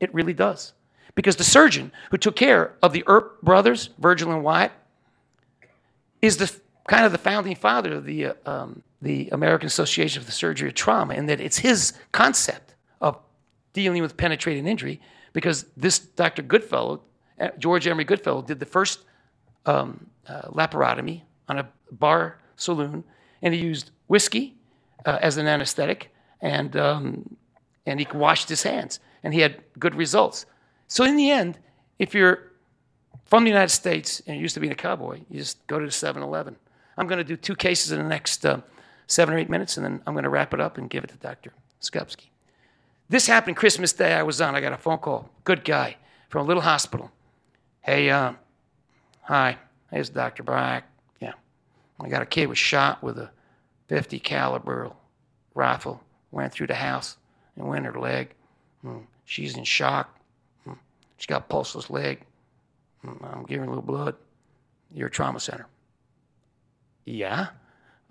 [0.00, 0.72] It really does.
[1.14, 4.72] Because the surgeon who took care of the Earp brothers, Virgil and Wyatt,
[6.22, 10.26] is the kind of the founding father of the, uh, um, the American Association for
[10.26, 13.18] the Surgery of Trauma, and that it's his concept of
[13.72, 15.00] dealing with penetrating injury.
[15.32, 16.42] Because this Dr.
[16.42, 17.02] Goodfellow,
[17.38, 19.04] uh, George Emery Goodfellow, did the first
[19.66, 23.04] um, uh, laparotomy on a bar saloon,
[23.42, 24.56] and he used whiskey
[25.06, 27.36] uh, as an anesthetic, and, um,
[27.86, 30.46] and he washed his hands, and he had good results.
[30.88, 31.58] So in the end,
[31.98, 32.50] if you're
[33.26, 35.86] from the United States and you're used to be a cowboy, you just go to
[35.86, 36.56] the 7-Eleven.
[37.00, 38.60] I'm going to do two cases in the next uh,
[39.06, 41.08] seven or eight minutes, and then I'm going to wrap it up and give it
[41.08, 41.50] to Dr.
[41.80, 42.26] Skupski.
[43.08, 44.12] This happened Christmas Day.
[44.12, 44.54] I was on.
[44.54, 45.30] I got a phone call.
[45.44, 45.96] Good guy
[46.28, 47.10] from a little hospital.
[47.80, 48.34] Hey, uh,
[49.22, 49.56] hi.
[49.90, 50.42] Hey, it's Dr.
[50.42, 50.84] Brack.
[51.20, 51.32] Yeah,
[51.98, 53.30] I got a kid was shot with a
[53.88, 54.92] 50 caliber
[55.54, 56.02] rifle.
[56.32, 57.16] Went through the house
[57.56, 58.34] and went her leg.
[58.82, 58.98] Hmm.
[59.24, 60.14] She's in shock.
[61.16, 62.20] She's got a pulseless leg.
[63.02, 64.16] I'm giving her a little blood.
[64.92, 65.66] You're a trauma center.
[67.04, 67.48] Yeah.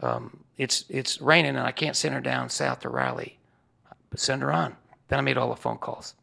[0.01, 3.37] Um, it's, it's raining and I can't send her down south to Raleigh.
[4.09, 4.75] But send her on.
[5.07, 6.15] Then I made all the phone calls.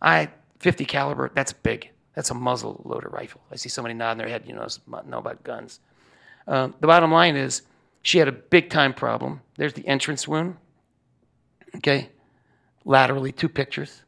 [0.00, 1.90] I 50 caliber, that's big.
[2.14, 3.40] That's a muzzle loader rifle.
[3.50, 4.66] I see somebody nodding their head, you know,
[5.06, 5.80] know about guns.
[6.46, 7.62] Um, the bottom line is
[8.02, 9.40] she had a big time problem.
[9.56, 10.56] There's the entrance wound.
[11.76, 12.10] Okay.
[12.84, 14.02] Laterally, two pictures.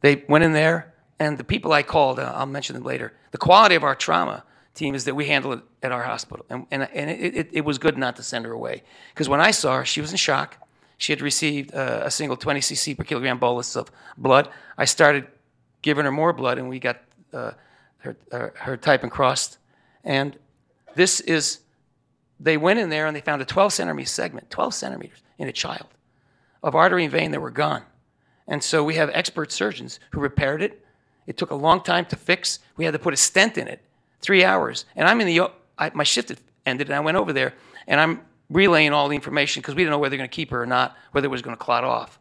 [0.00, 3.38] They went in there, and the people I called, uh, I'll mention them later, the
[3.38, 4.44] quality of our trauma
[4.78, 6.46] team is that we handle it at our hospital.
[6.48, 8.82] And, and, and it, it, it, was good not to send her away.
[9.12, 10.56] Because when I saw her, she was in shock.
[10.96, 14.48] She had received uh, a single 20 cc per kilogram bolus of blood.
[14.76, 15.26] I started
[15.82, 16.98] giving her more blood, and we got
[17.32, 17.52] uh,
[17.98, 19.58] her, uh, her type and crossed.
[20.04, 20.36] And
[20.94, 21.60] this is,
[22.40, 25.52] they went in there and they found a 12 centimeter segment, 12 centimeters in a
[25.52, 25.88] child
[26.62, 27.82] of artery and vein that were gone.
[28.46, 30.84] And so we have expert surgeons who repaired it.
[31.26, 32.60] It took a long time to fix.
[32.76, 33.82] We had to put a stent in it,
[34.20, 34.84] three hours.
[34.96, 37.54] And I'm in the, I, my shift had ended, and I went over there,
[37.86, 40.50] and I'm relaying all the information because we didn't know whether they're going to keep
[40.50, 42.18] her or not, whether it was going to clot off.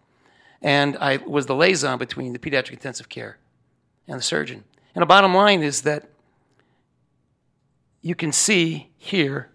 [0.62, 3.38] And I was the liaison between the pediatric intensive care
[4.08, 4.64] and the surgeon.
[4.96, 6.10] And the bottom line is that
[8.02, 9.52] you can see here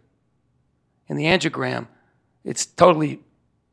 [1.08, 1.88] in the angiogram,
[2.44, 3.20] it's totally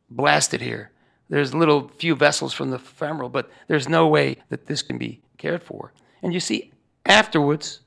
[0.10, 0.92] blasted here.
[1.30, 5.22] There's little few vessels from the femoral, but there's no way that this can be
[5.38, 5.94] cared for.
[6.24, 6.72] And you see
[7.06, 7.82] afterwards,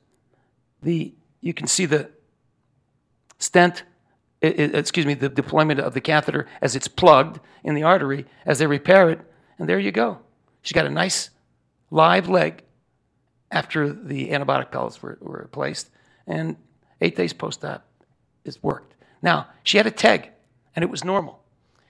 [0.83, 2.09] the you can see the
[3.37, 3.83] stent,
[4.41, 8.67] excuse me, the deployment of the catheter as it's plugged in the artery as they
[8.67, 9.19] repair it,
[9.57, 10.19] and there you go.
[10.61, 11.29] She's got a nice
[11.91, 12.63] live leg
[13.51, 15.89] after the antibiotic pellets were, were placed,
[16.25, 16.55] and
[17.01, 17.85] eight days post-op,
[18.45, 18.95] it worked.
[19.21, 20.31] Now, she had a TEG,
[20.75, 21.41] and it was normal.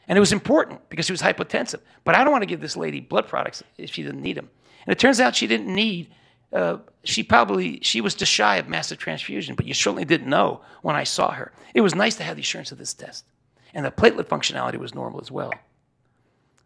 [0.07, 1.79] And it was important because she was hypotensive.
[2.03, 4.49] But I don't want to give this lady blood products if she didn't need them.
[4.85, 6.13] And it turns out she didn't need,
[6.53, 10.61] uh, she probably, she was just shy of massive transfusion, but you certainly didn't know
[10.81, 11.51] when I saw her.
[11.73, 13.25] It was nice to have the assurance of this test.
[13.73, 15.53] And the platelet functionality was normal as well.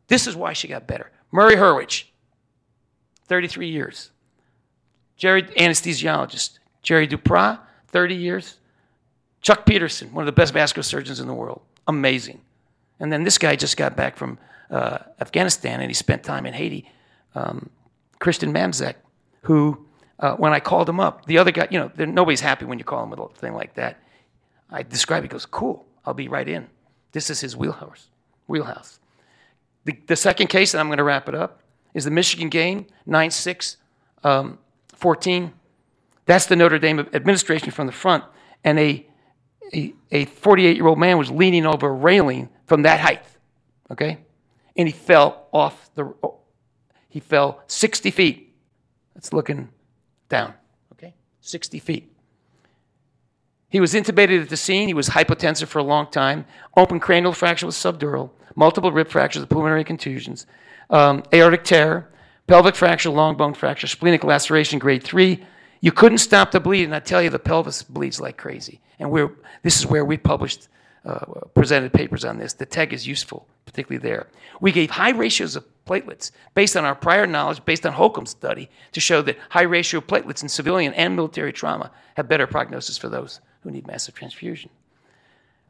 [0.07, 1.11] This is why she got better.
[1.31, 2.03] Murray Hurwicz,
[3.25, 4.11] 33 years.
[5.15, 6.59] Jerry, anesthesiologist.
[6.83, 8.57] Jerry Duprat, 30 years.
[9.41, 11.61] Chuck Peterson, one of the best vascular surgeons in the world.
[11.87, 12.41] Amazing.
[12.99, 14.37] And then this guy just got back from
[14.69, 16.89] uh, Afghanistan and he spent time in Haiti.
[17.35, 17.69] Um,
[18.19, 18.95] Christian Mamzek,
[19.47, 19.85] who,
[20.19, 22.83] uh, when I called him up, the other guy, you know, nobody's happy when you
[22.83, 23.97] call him with a thing like that.
[24.69, 26.67] I describe, he goes, cool, I'll be right in.
[27.13, 28.09] This is his wheelhouse.
[28.47, 28.99] Wheelhouse.
[29.85, 31.61] The, the second case, and I'm going to wrap it up,
[31.93, 33.77] is the Michigan game, 9 6
[34.25, 34.59] um,
[34.95, 35.53] 14.
[36.25, 38.25] That's the Notre Dame administration from the front.
[38.65, 39.05] And a,
[40.11, 43.23] a 48 year old man was leaning over a railing from that height.
[43.91, 44.17] Okay?
[44.75, 46.13] And he fell off the,
[47.07, 48.46] he fell 60 feet.
[49.17, 49.69] That's looking
[50.29, 50.53] down.
[50.93, 51.15] Okay?
[51.41, 52.11] 60 feet.
[53.67, 54.87] He was intubated at the scene.
[54.87, 56.45] He was hypotensive for a long time.
[56.77, 60.45] Open cranial fracture with subdural, multiple rib fractures, pulmonary contusions,
[60.91, 62.09] um, aortic tear,
[62.45, 65.43] pelvic fracture, long bone fracture, splenic laceration, grade three.
[65.81, 68.81] You couldn't stop the bleed, and I tell you, the pelvis bleeds like crazy.
[68.99, 69.31] And we're,
[69.63, 70.67] this is where we published,
[71.05, 72.53] uh, presented papers on this.
[72.53, 74.27] The TEG is useful, particularly there.
[74.59, 78.69] We gave high ratios of platelets based on our prior knowledge, based on Holcomb's study,
[78.91, 83.09] to show that high ratio platelets in civilian and military trauma have better prognosis for
[83.09, 84.69] those who need massive transfusion.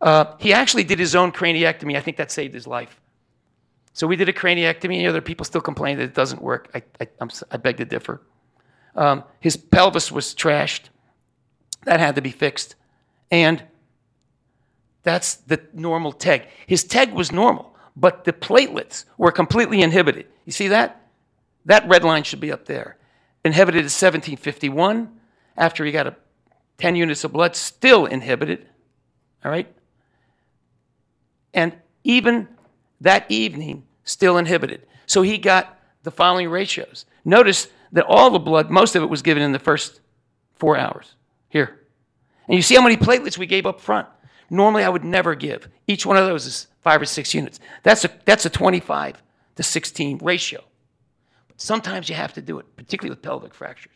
[0.01, 1.95] Uh, he actually did his own craniectomy.
[1.95, 2.99] I think that saved his life.
[3.93, 6.69] So we did a craniectomy, and other people still complain that it doesn't work.
[6.73, 7.07] I, I,
[7.49, 8.21] I beg to differ.
[8.95, 10.89] Um, his pelvis was trashed.
[11.85, 12.75] That had to be fixed.
[13.31, 13.63] And
[15.07, 16.47] that's the normal TEG.
[16.65, 20.25] His TEG was normal, but the platelets were completely inhibited.
[20.43, 21.01] You see that?
[21.63, 22.97] That red line should be up there.
[23.45, 25.09] Inhibited at 1751
[25.55, 26.15] after he got a
[26.77, 28.67] 10 units of blood, still inhibited.
[29.45, 29.73] All right?
[31.53, 32.49] And even
[32.99, 34.85] that evening, still inhibited.
[35.05, 37.05] So he got the following ratios.
[37.23, 40.01] Notice that all the blood, most of it was given in the first
[40.55, 41.15] four hours.
[41.47, 41.79] Here.
[42.49, 44.09] And you see how many platelets we gave up front.
[44.49, 45.67] Normally, I would never give.
[45.87, 47.59] Each one of those is five or six units.
[47.83, 49.21] That's a, that's a 25
[49.55, 50.63] to 16 ratio.
[51.47, 53.91] But sometimes you have to do it, particularly with pelvic fractures.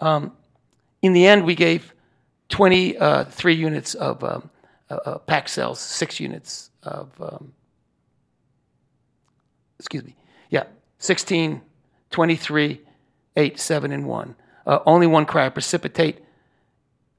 [0.00, 0.32] Um,
[1.02, 1.92] in the end, we gave
[2.48, 4.50] 23 uh, units of um,
[4.88, 7.52] uh, uh, packed cells, six units of, um,
[9.78, 10.14] excuse me,
[10.50, 10.64] yeah,
[10.98, 11.60] 16,
[12.10, 12.80] 23,
[13.36, 14.36] 8, 7, and 1.
[14.66, 16.18] Uh, only one cryoprecipitate,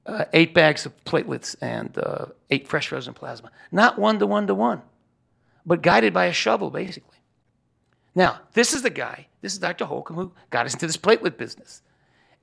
[0.08, 3.50] uh, eight bags of platelets, and uh, eight fresh frozen plasma.
[3.70, 4.82] Not one to one to one,
[5.66, 7.18] but guided by a shovel, basically.
[8.14, 9.84] Now, this is the guy, this is Dr.
[9.84, 11.82] Holcomb, who got us into this platelet business.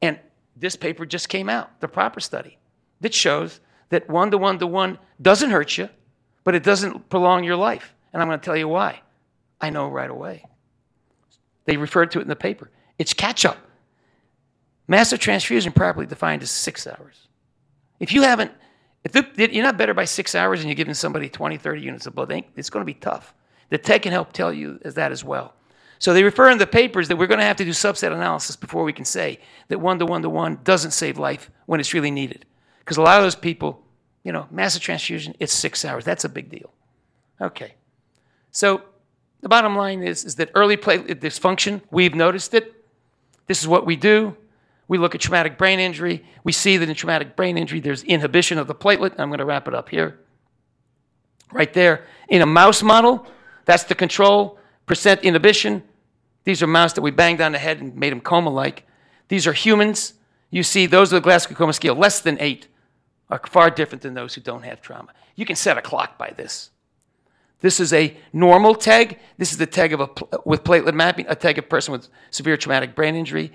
[0.01, 0.19] And
[0.56, 2.60] this paper just came out, the PROPPR study,
[3.01, 5.89] that shows that one to one to one doesn't hurt you,
[6.43, 7.93] but it doesn't prolong your life.
[8.13, 9.01] And I'm going to tell you why.
[9.60, 10.45] I know right away.
[11.65, 12.69] They referred to it in the paper.
[12.99, 13.58] It's catch up.
[14.88, 17.25] Massive transfusion, properly defined, is six hours.
[18.00, 18.52] If you haven't,
[19.04, 22.16] if you're not better by six hours and you're giving somebody 20, 30 units of
[22.16, 23.34] blood, it's going to be tough.
[23.70, 25.54] The TEG can help tell you that as well.
[26.00, 28.56] So they refer in the papers that we're going to have to do subset analysis
[28.56, 31.94] before we can say that one to one to one doesn't save life when it's
[31.94, 32.46] really needed.
[32.80, 33.82] Because a lot of those people,
[34.24, 36.04] you know, massive transfusion, it's six hours.
[36.04, 36.72] That's a big deal.
[37.42, 37.76] Okay.
[38.52, 38.84] So
[39.42, 42.84] the bottom line is, is that early platelet uh, dysfunction, we've noticed it.
[43.48, 44.36] This is what we do.
[44.88, 46.24] We look at traumatic brain injury.
[46.43, 49.15] We see that in traumatic brain injury, there's inhibition of the platelet.
[49.17, 50.19] I'm going to wrap it up here.
[51.52, 52.06] Right there.
[52.30, 53.26] In a mouse model,
[53.65, 55.84] that's the control, percent inhibition.
[56.43, 58.86] These are mice that we banged on the head and made them coma like.
[59.28, 60.13] These are humans.
[60.52, 62.67] You see, those are the Glasgow Coma Scale, less than eight
[63.30, 65.12] are far different than those who don't have trauma.
[65.36, 66.69] You can set a clock by this.
[67.62, 69.19] This is a normal TEG.
[69.38, 70.10] This is the TEG of a,
[70.45, 73.52] with platelet mapping, a TEG of person with severe traumatic brain injury.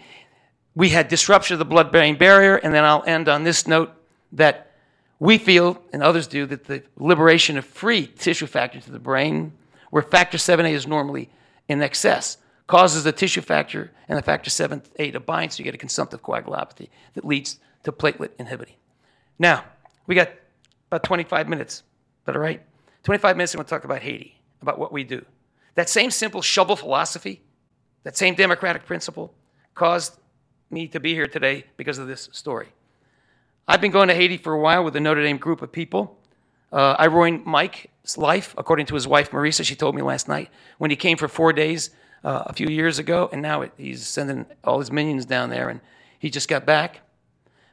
[0.74, 3.92] We had disruption of the blood brain barrier, and then I'll end on this note
[4.32, 4.72] that
[5.18, 9.52] we feel, and others do, that the liberation of free tissue factor to the brain,
[9.90, 11.28] where factor 7A is normally
[11.68, 15.74] in excess, causes the tissue factor and the factor 7A to bind, so you get
[15.74, 18.76] a consumptive coagulopathy that leads to platelet inhibiting.
[19.38, 19.64] Now,
[20.06, 20.30] we got
[20.88, 21.82] about 25 minutes.
[22.24, 22.62] But all right?
[23.04, 25.24] 25 minutes, I'm going to talk about Haiti, about what we do.
[25.74, 27.42] That same simple shovel philosophy,
[28.04, 29.34] that same democratic principle,
[29.74, 30.18] caused
[30.70, 32.68] me to be here today because of this story.
[33.66, 36.18] I've been going to Haiti for a while with a Notre Dame group of people.
[36.72, 39.64] Uh, I ruined Mike's life, according to his wife Marisa.
[39.64, 41.90] She told me last night when he came for four days
[42.22, 45.68] uh, a few years ago, and now it, he's sending all his minions down there,
[45.68, 45.80] and
[46.18, 47.00] he just got back.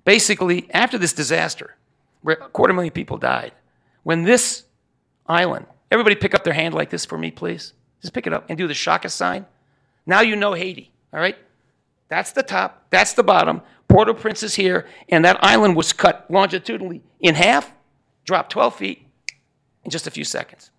[0.04, 1.76] Basically, after this disaster,
[2.22, 3.52] where a quarter million people died,
[4.04, 4.64] when this
[5.28, 7.74] island, everybody pick up their hand like this for me, please.
[8.02, 9.46] Just pick it up and do the Shaka sign.
[10.06, 11.38] Now you know Haiti, all right?
[12.10, 13.62] That's the top, that's the bottom.
[13.88, 17.72] Port au Prince is here, and that island was cut longitudinally in half,
[18.26, 19.08] dropped 12 feet
[19.84, 20.72] in just a few seconds.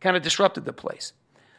[0.00, 1.12] Kind of disrupted the place.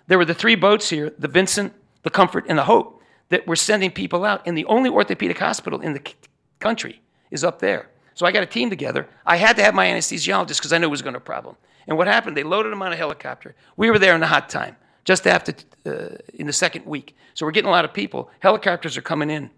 [0.08, 1.74] There were the three boats here the Vinson,
[2.04, 5.80] the Comfort, and the Hope that were sending people out, and the only orthopedic hospital
[5.80, 6.02] in the
[6.60, 7.90] country is up there.
[8.14, 9.08] So I got a team together.
[9.26, 11.26] I had to have my anesthesiologist because I knew it was going to be a
[11.26, 11.56] problem.
[11.88, 12.36] And what happened?
[12.36, 13.56] They loaded him on a helicopter.
[13.78, 15.54] We were there in the hot time, just after,
[15.86, 17.16] uh, in the second week.
[17.34, 18.30] So we're getting a lot of people.
[18.40, 19.50] Helicopters are coming in.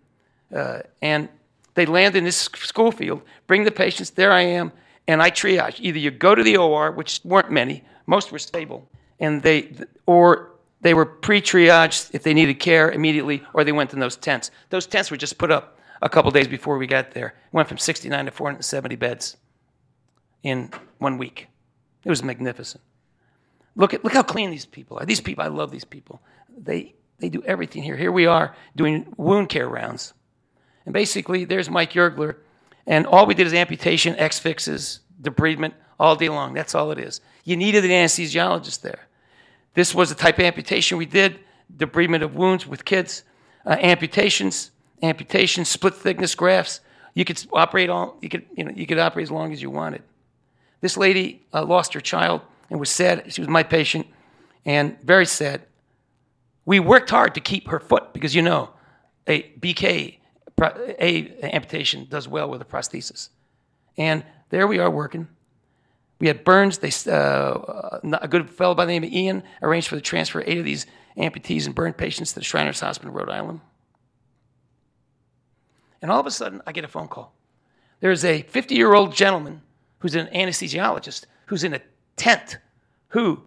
[0.54, 1.30] Uh, and
[1.74, 4.72] they land in this school field, bring the patients, there I am,
[5.08, 5.80] and I triage.
[5.80, 8.88] Either you go to the OR, which weren't many, most were stable,
[9.20, 9.72] and they,
[10.06, 14.52] or they were pre-triaged if they needed care immediately, or they went in those tents.
[14.70, 17.34] Those tents were just put up a couple days before we got there.
[17.52, 19.38] Went from 69 to 470 beds
[20.44, 20.70] in
[21.00, 21.48] one week.
[22.04, 22.84] It was magnificent.
[23.76, 25.06] Look at look how clean these people are.
[25.06, 26.22] These people, I love these people.
[26.58, 27.98] They they do everything here.
[27.98, 30.14] Here we are doing wound care rounds.
[30.86, 32.36] And basically, there's Mike Yergler,
[32.86, 36.54] and all we did is amputation, X fixes, debridement all day long.
[36.54, 37.22] That's all it is.
[37.46, 39.08] You needed an anesthesiologist there.
[39.74, 41.40] This was the type of amputation we did
[41.76, 43.24] debridement of wounds with kids,
[43.66, 44.72] uh, amputations,
[45.02, 46.82] amputations, split thickness grafts.
[47.14, 49.70] You could operate all, you could, you know, you could operate as long as you
[49.70, 50.04] wanted.
[50.82, 52.42] This lady uh, lost her child
[52.74, 53.32] and was sad.
[53.32, 54.08] She was my patient
[54.66, 55.62] and very sad.
[56.66, 58.72] We worked hard to keep her foot because you know,
[59.28, 60.18] a BK,
[60.60, 63.30] a amputation does well with a prosthesis.
[63.96, 65.28] And there we are working.
[66.20, 66.80] We had burns.
[66.80, 70.48] They, uh, a good fellow by the name of Ian arranged for the transfer of
[70.48, 73.62] eight of these amputees and burn patients to the Shriners Hospital in Rhode Island.
[76.02, 77.36] And all of a sudden, I get a phone call.
[78.00, 79.62] There's a 50 year old gentleman
[80.00, 81.82] who's an anesthesiologist who's in a
[82.16, 82.58] tent
[83.14, 83.42] who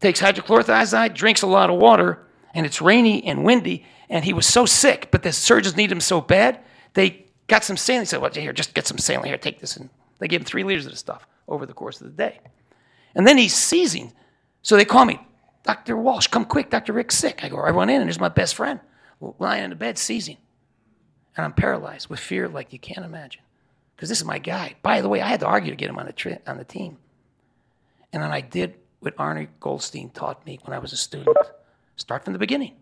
[0.00, 4.46] takes hydrochlorothiazide, drinks a lot of water, and it's rainy and windy, and he was
[4.46, 6.60] so sick, but the surgeons need him so bad,
[6.94, 8.02] they got some saline.
[8.02, 9.76] They said, well, here, just get some saline here, take this.
[9.76, 9.88] And
[10.18, 12.40] they gave him three liters of the stuff over the course of the day.
[13.14, 14.12] And then he's seizing.
[14.62, 15.20] So they call me,
[15.64, 15.96] Dr.
[15.96, 16.92] Walsh, come quick, Dr.
[16.92, 17.42] Rick's sick.
[17.42, 18.80] I go, I run in, and there's my best friend
[19.38, 20.38] lying in the bed seizing.
[21.36, 23.42] And I'm paralyzed with fear like you can't imagine.
[23.96, 24.76] Because this is my guy.
[24.82, 26.64] By the way, I had to argue to get him on the, tri- on the
[26.64, 26.98] team.
[28.12, 31.36] And then I did what Arnie Goldstein taught me when I was a student.
[31.96, 32.76] Start from the beginning.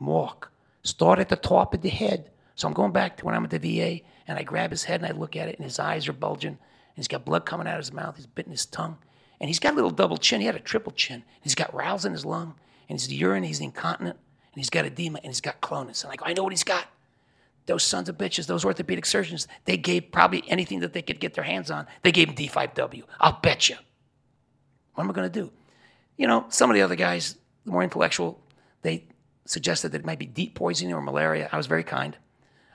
[0.00, 0.50] Walk.
[0.82, 2.30] Start at the top of the head.
[2.54, 5.02] So I'm going back to when I'm at the VA, and I grab his head
[5.02, 6.58] and I look at it, and his eyes are bulging, and
[6.96, 8.16] he's got blood coming out of his mouth.
[8.16, 8.96] He's bitten his tongue,
[9.40, 10.40] and he's got a little double chin.
[10.40, 11.22] He had a triple chin.
[11.42, 12.54] He's got rows in his lung,
[12.88, 13.44] and he's urine.
[13.44, 16.02] He's incontinent, and he's got edema, and he's got clonus.
[16.02, 16.86] And I go, I know what he's got.
[17.66, 21.34] Those sons of bitches, those orthopedic surgeons, they gave probably anything that they could get
[21.34, 21.86] their hands on.
[22.02, 23.02] They gave him D5W.
[23.20, 23.76] I'll bet you.
[24.96, 25.52] What am I going to do?
[26.16, 28.40] You know, some of the other guys, the more intellectual,
[28.80, 29.04] they
[29.44, 31.48] suggested that it might be deep poisoning or malaria.
[31.52, 32.16] I was very kind.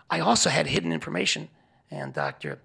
[0.10, 1.50] I also had hidden information,
[1.90, 2.60] and Dr.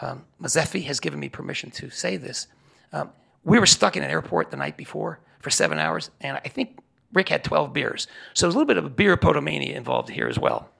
[0.00, 2.46] Um, has given me permission to say this.
[2.92, 3.10] Um,
[3.44, 6.78] we were stuck in an airport the night before for seven hours, and I think
[7.12, 8.06] Rick had 12 beers.
[8.34, 10.70] So there's a little bit of a beer potomania involved here as well.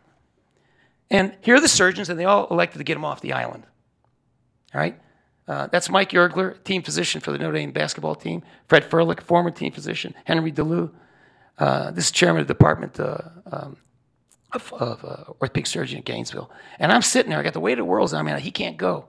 [1.11, 3.67] And here are the surgeons, and they all elected to get him off the island.
[4.73, 4.99] All right?
[5.49, 8.43] Uh, that's Mike Yergler, team physician for the Notre Dame basketball team.
[8.69, 10.15] Fred Furlick, former team physician.
[10.25, 10.91] Henry DeLu,
[11.59, 13.19] uh, this is chairman of the department uh,
[13.51, 13.77] um,
[14.53, 16.51] of, of uh, orthopedic surgery in Gainesville.
[16.79, 17.39] And I'm sitting there.
[17.39, 18.41] I got the weight of the world on me.
[18.41, 19.07] He can't go.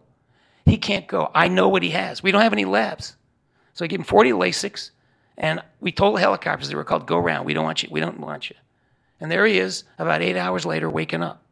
[0.65, 1.29] He can't go.
[1.35, 2.23] I know what he has.
[2.23, 3.15] We don't have any labs.
[3.73, 4.91] So I gave him 40 Lasix,
[5.37, 7.45] and we told the helicopters they were called go round.
[7.45, 7.89] We don't want you.
[7.91, 8.55] We don't want you.
[9.19, 11.43] And there he is, about eight hours later, waking up.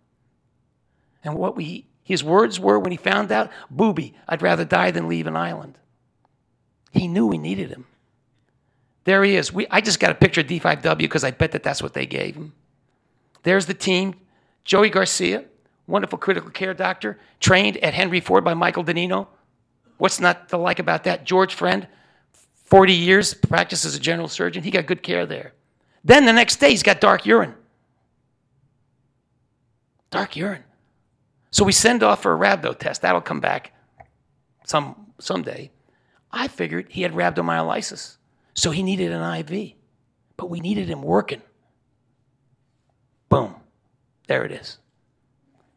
[1.24, 5.08] And what we, his words were when he found out, booby, I'd rather die than
[5.08, 5.78] leave an island.
[6.92, 7.86] He knew we needed him.
[9.06, 9.54] There he is.
[9.54, 12.06] We, I just got a picture of D5W because I bet that that's what they
[12.06, 12.52] gave him.
[13.44, 14.16] There's the team.
[14.66, 15.46] Joey Garcia,
[15.88, 19.28] wonderful critical care doctor, trained at Henry Ford by Michael Donnino.
[19.98, 21.24] What's not to like about that?
[21.24, 21.88] George Friend,
[22.66, 24.64] 40 years, practiced as a general surgeon.
[24.64, 25.54] He got good care there.
[26.04, 27.56] Then the next day, he's got dark urine.
[30.10, 30.66] Dark urine.
[31.52, 33.02] So we send off for a rhabdo test.
[33.02, 33.74] That'll come back
[34.66, 35.72] some someday.
[36.32, 38.18] I figured he had rhabdomyolysis.
[38.54, 39.74] So he needed an IV,
[40.38, 41.42] but we needed him working.
[43.30, 43.56] Boom.
[44.28, 44.78] There it is.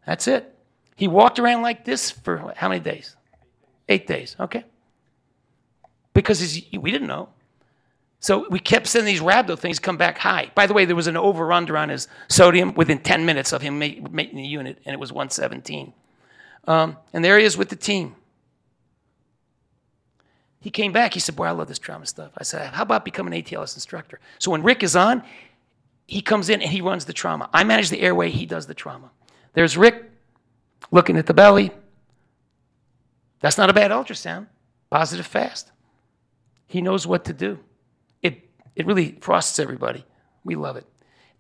[0.07, 0.55] That's it.
[0.97, 3.17] He walked around like this for how many days?
[3.89, 4.37] Eight days.
[4.39, 4.65] Okay.
[6.13, 6.41] Because
[6.73, 7.29] we didn't know.
[8.25, 10.51] So we kept sending these rhabdo things come back high.
[10.55, 13.61] By the way, there was an over under on his sodium within 10 minutes of
[13.61, 15.93] him making the unit, and it was 117.
[16.67, 18.17] Um, and there he is with the team.
[20.59, 21.13] He came back.
[21.13, 22.31] He said, Boy, I love this trauma stuff.
[22.39, 24.21] I said, How about becoming an ATLS instructor?
[24.39, 25.23] So when Rick is on,
[26.07, 27.51] he comes in and he runs the trauma.
[27.53, 29.11] I manage the airway, he does the trauma.
[29.53, 30.03] There's Rick
[30.91, 31.73] looking at the belly.
[33.41, 34.47] That's not a bad ultrasound.
[34.89, 35.73] Positive fast.
[36.67, 37.59] He knows what to do.
[38.77, 40.05] It, really frosts everybody.
[40.45, 40.87] We love it.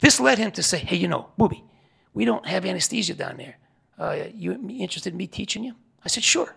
[0.00, 1.64] This led him to say, Hey, you know, Booby,
[2.12, 3.56] we don't have anesthesia down there.
[3.98, 5.74] Uh, you interested in me teaching you?
[6.04, 6.56] I said, Sure.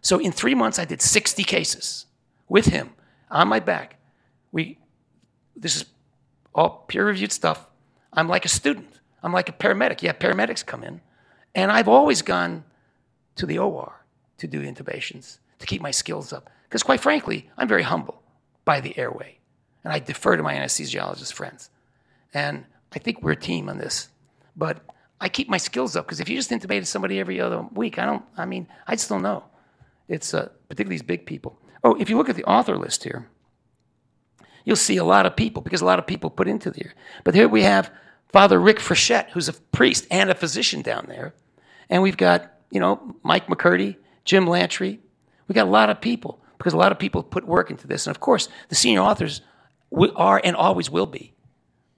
[0.00, 2.06] So in three months, I did 60 cases
[2.48, 2.90] with him,
[3.30, 3.98] on my back.
[4.52, 4.78] We,
[5.56, 5.84] this is
[6.54, 7.66] all peer-reviewed stuff.
[8.12, 9.00] I'm like a student.
[9.22, 10.02] I'm like a paramedic.
[10.02, 11.00] Yeah, paramedics come in,
[11.54, 12.64] and I've always gone
[13.36, 14.04] to the OR
[14.38, 16.50] to do intubations to keep my skills up.
[16.68, 18.22] Because quite frankly, I'm very humble
[18.64, 19.37] by the airway,
[19.88, 21.70] and I defer to my anesthesiologist friends.
[22.34, 24.10] And I think we're a team on this,
[24.54, 24.82] but
[25.18, 28.04] I keep my skills up because if you just intubated somebody every other week, I
[28.04, 28.22] don't.
[28.36, 29.44] I mean, I just don't know.
[30.06, 31.58] It's uh, particularly these big people.
[31.82, 33.30] Oh, if you look at the author list here,
[34.66, 36.92] you'll see a lot of people because a lot of people put into there.
[37.24, 37.90] But here we have
[38.28, 41.32] Father Rick Frechette, who's a priest and a physician down there,
[41.88, 45.00] and we've got you know Mike McCurdy, Jim Lantry.
[45.46, 48.06] We got a lot of people because a lot of people put work into this,
[48.06, 49.40] and of course, the senior authors
[50.16, 51.32] are and always will be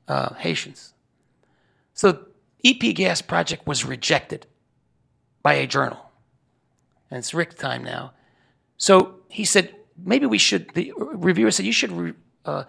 [0.08, 0.94] uh, Haitians.
[1.94, 2.26] So
[2.64, 4.46] EP Gas Project was rejected
[5.42, 6.10] by a journal.
[7.10, 8.12] And it's Rick time now.
[8.76, 9.74] So he said,
[10.04, 12.12] maybe we should, the reviewer said, you should re,
[12.44, 12.64] uh,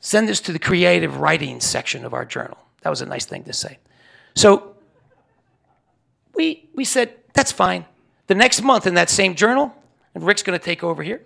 [0.00, 2.58] send this to the creative writing section of our journal.
[2.82, 3.78] That was a nice thing to say.
[4.34, 4.76] So
[6.34, 7.86] we, we said, that's fine.
[8.26, 9.74] The next month in that same journal,
[10.14, 11.22] and Rick's going to take over here.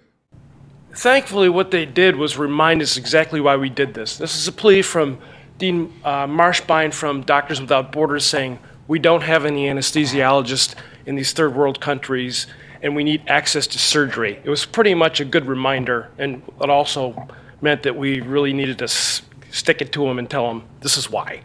[0.98, 4.18] Thankfully, what they did was remind us exactly why we did this.
[4.18, 5.20] This is a plea from
[5.56, 10.74] Dean uh, Marshbein from Doctors Without Borders saying, we don't have any anesthesiologists
[11.06, 12.48] in these third world countries
[12.82, 14.40] and we need access to surgery.
[14.42, 17.28] It was pretty much a good reminder, and it also
[17.60, 19.22] meant that we really needed to s-
[19.52, 21.42] stick it to them and tell them this is why.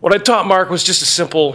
[0.00, 1.54] What I taught Mark was just a simple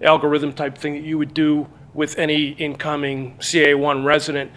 [0.00, 4.52] algorithm type thing that you would do with any incoming CA1 resident.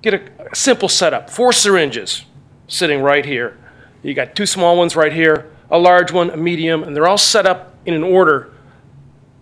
[0.00, 2.24] Get a, simple setup four syringes
[2.66, 3.56] sitting right here.
[4.02, 7.18] You got two small ones right here, a large one, a medium, and they're all
[7.18, 8.52] set up in an order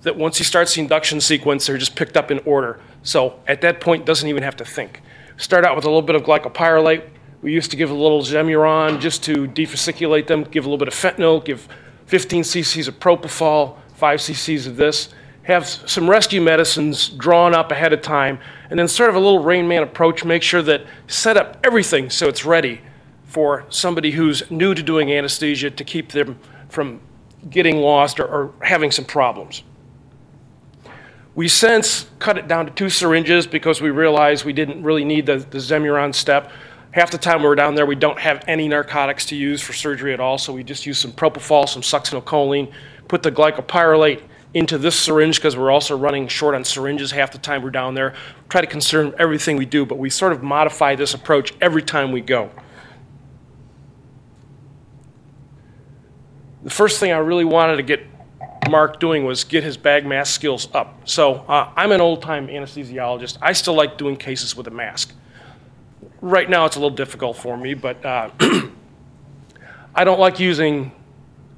[0.03, 2.81] that once he starts the induction sequence, they're just picked up in order.
[3.03, 5.01] So at that point, doesn't even have to think.
[5.37, 7.09] Start out with a little bit of glycopyrrolate.
[7.43, 10.89] We used to give a little Zemuron just to defasciculate them, give a little bit
[10.89, 11.69] of fentanyl, give
[12.07, 15.11] 15 cc's of propofol, 5 cc's of this,
[15.43, 18.39] have some rescue medicines drawn up ahead of time,
[18.69, 22.11] and then sort of a little Rain Man approach, make sure that set up everything
[22.11, 22.81] so it's ready
[23.25, 26.39] for somebody who's new to doing anesthesia to keep them
[26.69, 27.01] from
[27.49, 29.63] getting lost or, or having some problems.
[31.35, 35.27] We since cut it down to two syringes because we realized we didn't really need
[35.27, 36.51] the, the Zemuron step.
[36.91, 39.73] Half the time we were down there, we don't have any narcotics to use for
[39.73, 42.73] surgery at all, so we just use some propofol, some succinylcholine,
[43.07, 44.23] put the glycopyrrolate
[44.53, 47.95] into this syringe because we're also running short on syringes half the time we're down
[47.95, 48.15] there.
[48.49, 52.11] Try to conserve everything we do, but we sort of modify this approach every time
[52.11, 52.51] we go.
[56.63, 58.07] The first thing I really wanted to get
[58.69, 61.09] Mark doing was get his bag mask skills up.
[61.09, 63.39] So uh, I'm an old time anesthesiologist.
[63.41, 65.15] I still like doing cases with a mask.
[66.21, 68.31] Right now it's a little difficult for me, but uh,
[69.95, 70.93] I don't like using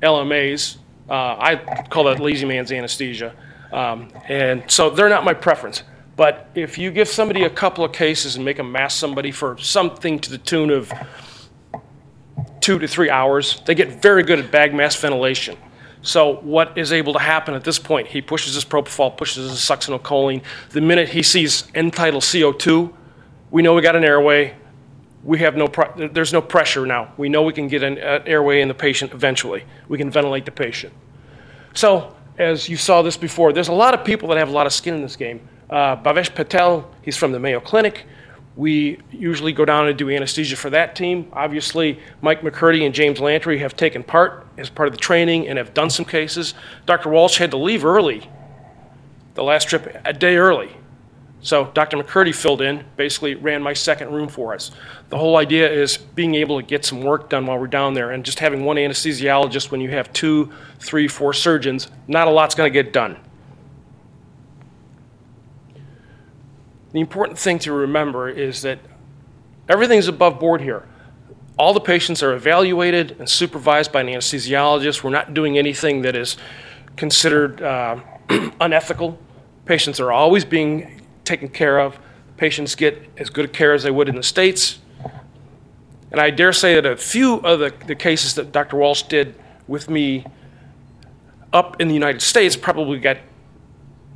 [0.03, 0.77] LMAs.
[1.13, 1.57] Uh, I
[1.91, 3.35] call that lazy man's anesthesia.
[3.71, 5.83] Um, and so they're not my preference.
[6.17, 9.59] But if you give somebody a couple of cases and make them mask somebody for
[9.59, 10.91] something to the tune of
[12.61, 15.59] two to three hours, they get very good at bag mask ventilation.
[16.01, 18.07] So what is able to happen at this point?
[18.07, 20.43] He pushes his propofol, pushes his succinylcholine.
[20.71, 22.91] The minute he sees end-tidal CO2,
[23.51, 24.57] we know we got an airway.
[25.25, 27.13] We have no, there's no pressure now.
[27.17, 29.65] We know we can get an airway in the patient eventually.
[29.89, 30.93] We can ventilate the patient.
[31.75, 34.67] So as you saw this before, there's a lot of people that have a lot
[34.67, 35.49] of skin in this game.
[35.71, 38.05] Uh, Bhavesh Patel, he's from the Mayo Clinic.
[38.57, 41.29] We usually go down and do anesthesia for that team.
[41.33, 45.57] Obviously, Mike McCurdy and James Lantry have taken part as part of the training and
[45.57, 46.53] have done some cases.
[46.85, 47.09] Dr.
[47.09, 48.29] Walsh had to leave early,
[49.35, 50.77] the last trip, a day early.
[51.43, 51.97] So Dr.
[51.97, 54.71] McCurdy filled in, basically ran my second room for us.
[55.09, 58.13] The whole idea is being able to get some work done while we're down there
[58.13, 62.55] and just having one anesthesiologist when you have two, three, four surgeons, not a lot's
[62.55, 63.17] going to get done.
[66.93, 68.79] The important thing to remember is that
[69.69, 70.87] everything's above board here.
[71.59, 75.03] All the patients are evaluated and supervised by an anesthesiologist.
[75.03, 76.37] We're not doing anything that is
[76.95, 77.99] considered uh,
[78.61, 79.19] unethical.
[79.65, 81.99] Patients are always being taken care of.
[82.37, 84.79] Patients get as good care as they would in the States.
[86.11, 88.77] And I dare say that a few of the, the cases that Dr.
[88.77, 89.35] Walsh did
[89.67, 90.27] with me
[91.53, 93.19] up in the United States probably got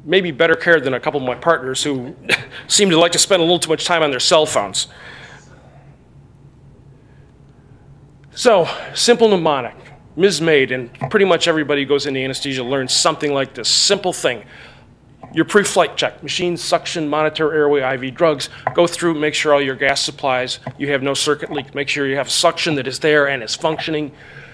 [0.05, 2.15] maybe better care than a couple of my partners who
[2.69, 4.89] seem to like to spend a little too much time on their cell phones.
[8.35, 9.75] So, simple mnemonic,
[10.15, 10.41] Ms.
[10.41, 14.45] And pretty much everybody who goes into anesthesia learns something like this simple thing.
[15.33, 18.49] Your pre-flight check, machine suction, monitor, airway, IV drugs.
[18.75, 21.75] Go through, make sure all your gas supplies, you have no circuit leak.
[21.75, 24.13] Make sure you have suction that is there and is functioning.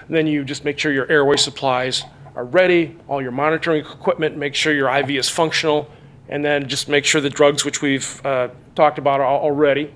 [0.09, 2.03] Then you just make sure your airway supplies
[2.35, 5.89] are ready, all your monitoring equipment, make sure your IV is functional,
[6.29, 9.93] and then just make sure the drugs, which we've uh, talked about already.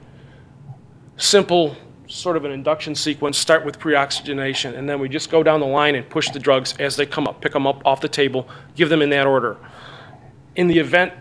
[1.18, 1.76] Simple,
[2.08, 5.66] sort of an induction sequence, start with pre-oxygenation, and then we just go down the
[5.66, 8.48] line and push the drugs as they come up, pick them up off the table,
[8.76, 9.58] give them in that order.
[10.58, 11.14] In the event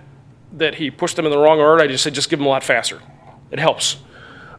[0.53, 2.49] that he pushed them in the wrong order, I just said just give them a
[2.49, 3.01] lot faster.
[3.53, 3.99] It helps.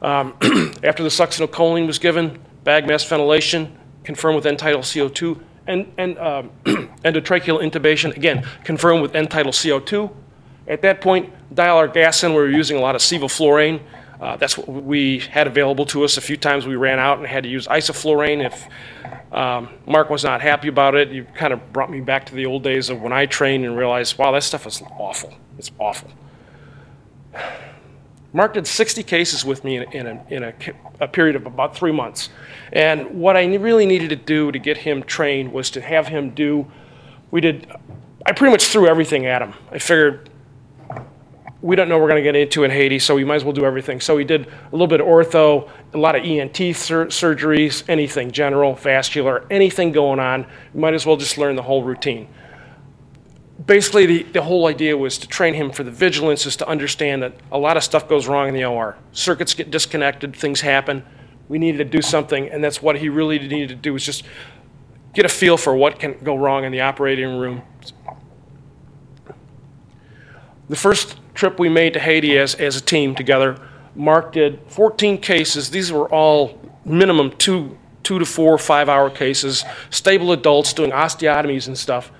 [0.01, 0.35] Um,
[0.83, 6.51] after the succinylcholine was given, bag mask ventilation, confirmed with end-tidal CO2, and, and um,
[7.03, 10.13] endotracheal intubation, again, confirmed with end-tidal CO2.
[10.67, 12.31] At that point, dial our gas in.
[12.31, 13.81] We were using a lot of sevoflurane.
[14.21, 16.17] Uh, that's what we had available to us.
[16.17, 18.45] A few times we ran out and had to use isoflurane.
[18.45, 18.67] If
[19.31, 22.45] um, Mark was not happy about it, you kind of brought me back to the
[22.45, 25.33] old days of when I trained and realized, wow, that stuff is awful.
[25.57, 26.09] It's awful.
[28.33, 30.53] Mark did 60 cases with me in, in, a, in a,
[30.99, 32.29] a, period of about three months.
[32.71, 36.31] And what I really needed to do to get him trained was to have him
[36.31, 36.67] do,
[37.31, 37.71] we did,
[38.25, 39.53] I pretty much threw everything at him.
[39.71, 40.29] I figured
[41.61, 43.53] we don't know we're going to get into in Haiti, so we might as well
[43.53, 43.99] do everything.
[43.99, 48.31] So we did a little bit of ortho, a lot of ENT sur- surgeries, anything
[48.31, 50.41] general, vascular, anything going on.
[50.73, 52.27] You might as well just learn the whole routine.
[53.65, 57.23] Basically, the, the whole idea was to train him for the vigilance, is to understand
[57.23, 58.97] that a lot of stuff goes wrong in the OR.
[59.11, 61.03] Circuits get disconnected, things happen.
[61.49, 64.23] We needed to do something, and that's what he really needed to do was just
[65.13, 67.63] get a feel for what can go wrong in the operating room.
[70.69, 73.57] The first trip we made to Haiti as, as a team together,
[73.97, 75.71] Mark did 14 cases.
[75.71, 81.67] These were all minimum two, two to four, five hour cases, stable adults doing osteotomies
[81.67, 82.11] and stuff.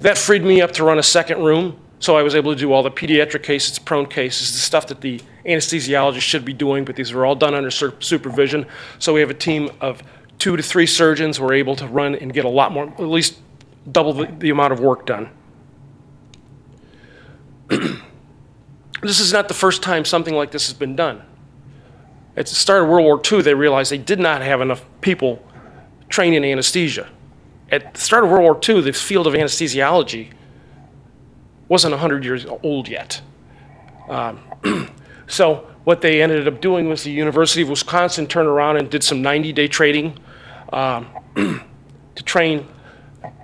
[0.00, 2.72] That freed me up to run a second room, so I was able to do
[2.72, 6.96] all the pediatric cases, prone cases, the stuff that the anesthesiologist should be doing, but
[6.96, 8.66] these were all done under supervision.
[8.98, 10.02] So we have a team of
[10.38, 13.00] two to three surgeons who are able to run and get a lot more, at
[13.00, 13.38] least
[13.92, 15.28] double the, the amount of work done.
[19.02, 21.22] this is not the first time something like this has been done.
[22.36, 25.42] At the start of World War II, they realized they did not have enough people
[26.08, 27.08] trained in anesthesia.
[27.70, 30.32] At the start of World War II, the field of anesthesiology
[31.68, 33.20] wasn't 100 years old yet.
[34.08, 34.40] Um,
[35.26, 39.04] so what they ended up doing was the University of Wisconsin turned around and did
[39.04, 40.18] some 90-day training
[40.72, 42.66] um, to train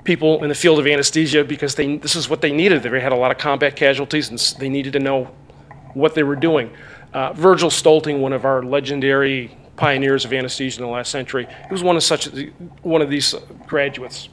[0.05, 2.83] people in the field of anesthesia because they, this is what they needed.
[2.83, 5.31] They had a lot of combat casualties and they needed to know
[5.97, 6.71] what they were doing.
[7.15, 11.73] Uh, Virgil Stolting, one of our legendary pioneers of anesthesia in the last century, he
[11.73, 12.29] was one of such
[12.83, 13.35] one of these
[13.67, 14.29] graduates.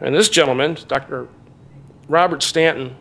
[0.00, 1.28] And this gentleman, Dr.
[2.08, 2.96] Robert Stanton,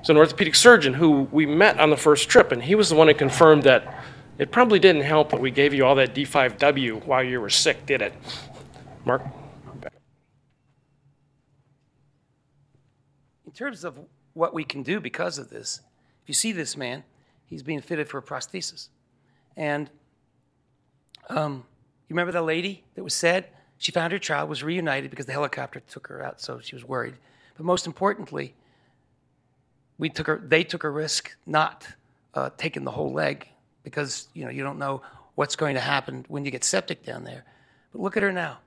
[0.00, 2.94] is an orthopedic surgeon who we met on the first trip, and he was the
[2.94, 4.02] one who confirmed that
[4.38, 7.84] it probably didn't help that we gave you all that D5W while you were sick,
[7.84, 8.14] did it?
[9.04, 9.22] Mark?
[13.44, 13.98] In terms of
[14.34, 15.80] what we can do because of this.
[16.22, 17.04] If you see this man,
[17.46, 18.88] he's being fitted for a prosthesis.
[19.56, 19.90] And
[21.28, 21.64] um,
[22.08, 23.48] you remember the lady that was said?
[23.78, 26.84] She found her child, was reunited because the helicopter took her out, so she was
[26.84, 27.14] worried.
[27.56, 28.54] But most importantly,
[29.98, 31.86] we took her, they took a risk not
[32.34, 33.48] uh, taking the whole leg
[33.82, 35.02] because you know you don't know
[35.34, 37.44] what's going to happen when you get septic down there.
[37.92, 38.58] But look at her now.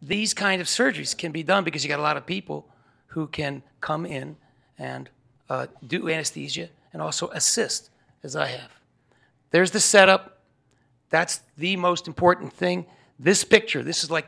[0.00, 2.68] These kind of surgeries can be done because you got a lot of people
[3.08, 4.36] who can come in
[4.78, 5.08] and
[5.48, 7.90] uh, do anesthesia and also assist,
[8.22, 8.70] as I have.
[9.50, 10.38] There's the setup.
[11.10, 12.86] That's the most important thing.
[13.18, 14.26] This picture, this is like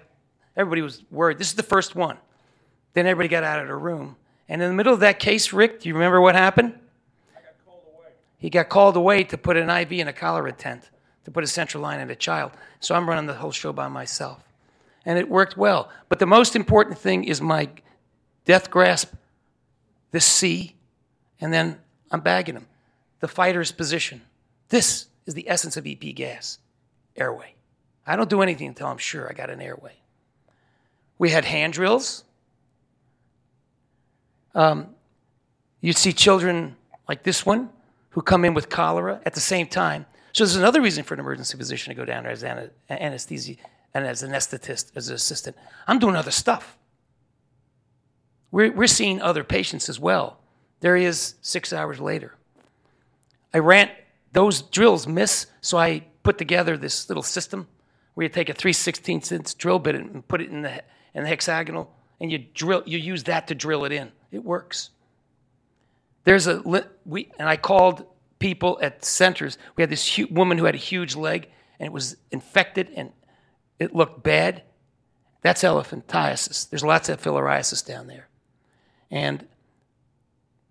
[0.57, 1.39] everybody was worried.
[1.39, 2.19] This is the first one.
[2.93, 4.17] Then everybody got out of the room.
[4.49, 6.79] And in the middle of that case, Rick, do you remember what happened?
[8.39, 10.91] He got called away to put an IV in a cholera tent,
[11.25, 12.53] to put a central line in a child.
[12.79, 14.45] So I'm running the whole show by myself.
[15.07, 15.91] And it worked well.
[16.11, 17.71] But the most important thing is my
[18.45, 19.15] death grasp
[20.15, 20.77] this C,
[21.41, 21.77] and then
[22.13, 22.69] I'm bagging him.
[23.19, 24.23] The fighter's position.
[24.69, 26.61] This is the essence of EP gas
[27.17, 27.55] airway.
[28.07, 29.95] I don't do anything until I'm sure I got an airway.
[31.19, 32.23] We had hand drills.
[34.55, 34.95] Um,
[35.81, 36.77] you'd see children
[37.09, 37.71] like this one
[38.11, 40.07] who come in with cholera at the same time.
[40.33, 43.57] So there's another reason for an emergency physician to go down there as an anesthesia
[43.93, 45.57] and as an anesthetist, as an assistant.
[45.89, 46.79] I'm doing other stuff.
[48.55, 50.39] We're, we're seeing other patients as well.
[50.79, 52.37] There he is six hours later.
[53.53, 53.91] I ran,
[54.31, 57.67] those drills miss, so I put together this little system
[58.15, 60.85] where you take a 3 16 inch drill bit and put it in the,
[61.15, 64.13] in the hexagonal and you drill, you use that to drill it in.
[64.31, 64.91] It works.
[66.23, 66.63] There's a
[67.05, 68.07] we and I called
[68.39, 69.59] people at centers.
[69.75, 71.49] We had this woman who had a huge leg
[71.81, 73.11] and it was infected and
[73.81, 74.63] it looked bad.
[75.43, 76.71] That's elephantiasis.
[76.71, 78.29] There's lots of filariasis down there.
[79.11, 79.47] And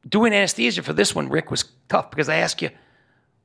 [0.07, 2.69] doing anesthesia for this one, Rick, was tough because I asked you,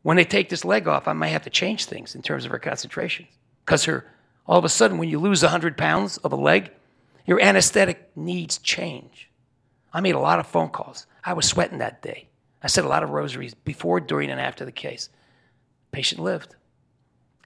[0.03, 2.51] when they take this leg off, I might have to change things in terms of
[2.51, 3.27] her concentration.
[3.65, 4.07] Because her,
[4.47, 6.71] all of a sudden, when you lose 100 pounds of a leg,
[7.27, 9.29] your anesthetic needs change.
[9.93, 11.07] I made a lot of phone calls.
[11.25, 12.29] I was sweating that day.
[12.63, 15.11] I said a lot of rosaries before, during, and after the case.
[15.93, 16.57] Patient lived.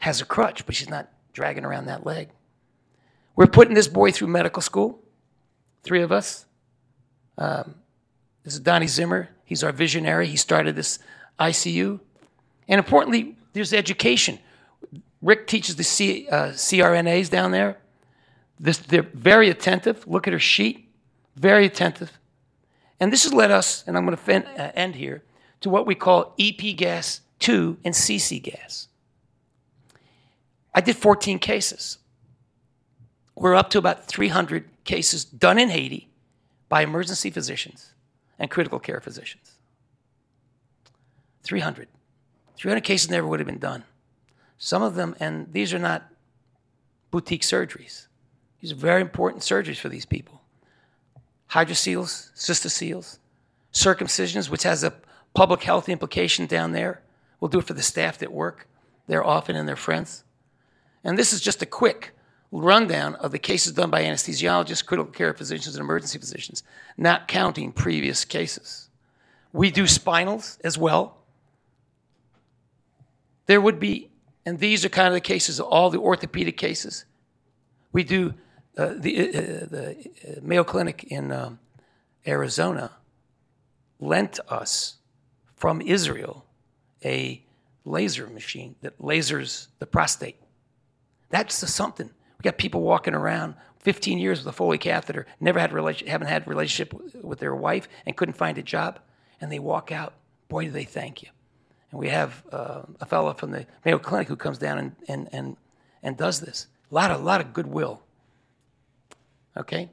[0.01, 2.29] Has a crutch, but she's not dragging around that leg.
[3.35, 5.01] We're putting this boy through medical school,
[5.83, 6.47] three of us.
[7.39, 7.77] Um,
[8.45, 9.29] this is Donnie Zimmer.
[9.45, 10.27] He's our visionary.
[10.27, 10.99] He started this
[11.39, 12.01] ICU.
[12.69, 14.39] And importantly, there's education.
[15.21, 17.79] Rick teaches the C, uh, CRNAs down there.
[18.59, 20.07] This, they're very attentive.
[20.07, 20.89] Look at her sheet.
[21.37, 22.19] Very attentive.
[23.01, 25.23] And this has led us, and I'm going to uh, end here,
[25.61, 28.89] to what we call EP gas 2 and CC gas.
[30.75, 31.99] I did 14 cases.
[33.35, 36.12] We're up to about 300 cases done in Haiti
[36.73, 37.93] by emergency physicians
[38.39, 39.59] and critical care physicians.
[41.43, 41.87] 300.
[42.57, 43.85] 300 cases never would have been done.
[44.57, 46.09] Some of them, and these are not
[47.11, 48.07] boutique surgeries,
[48.63, 50.41] these are very important surgeries for these people.
[51.51, 53.19] Hydroceles, cystoceles,
[53.75, 54.95] circumcisions, which has a
[55.35, 57.03] public health implication down there.
[57.39, 58.67] We'll do it for the staff that work
[59.09, 60.25] there often and their friends.
[61.05, 62.15] And this is just a quick
[62.53, 66.63] rundown of the cases done by anesthesiologists, critical care physicians, and emergency physicians,
[66.97, 68.91] not counting previous cases.
[69.53, 71.17] We do spinals as well.
[73.47, 74.11] There would be,
[74.47, 77.07] and these are kind of the cases, of all the orthopedic cases.
[77.91, 78.35] We do
[78.77, 79.33] uh, the, uh,
[79.67, 79.97] the
[80.27, 81.59] uh, Mayo Clinic in um,
[82.27, 82.93] Arizona
[83.99, 84.97] lent us
[85.57, 86.45] from Israel
[87.05, 87.43] a
[87.85, 90.37] laser machine that lasers the prostate.
[91.31, 92.11] That's something.
[92.43, 96.27] We got people walking around 15 years with a Foley catheter, never had relation, haven't
[96.27, 98.99] had relationship with their wife, and couldn't find a job,
[99.41, 100.15] and they walk out.
[100.49, 101.29] Boy, do they thank you.
[101.93, 105.29] And we have uh, a fellow from the Mayo Clinic who comes down and, and,
[105.31, 105.57] and,
[106.03, 106.67] and does this.
[106.91, 108.03] A lot of, lot of goodwill.
[109.57, 109.89] Okay?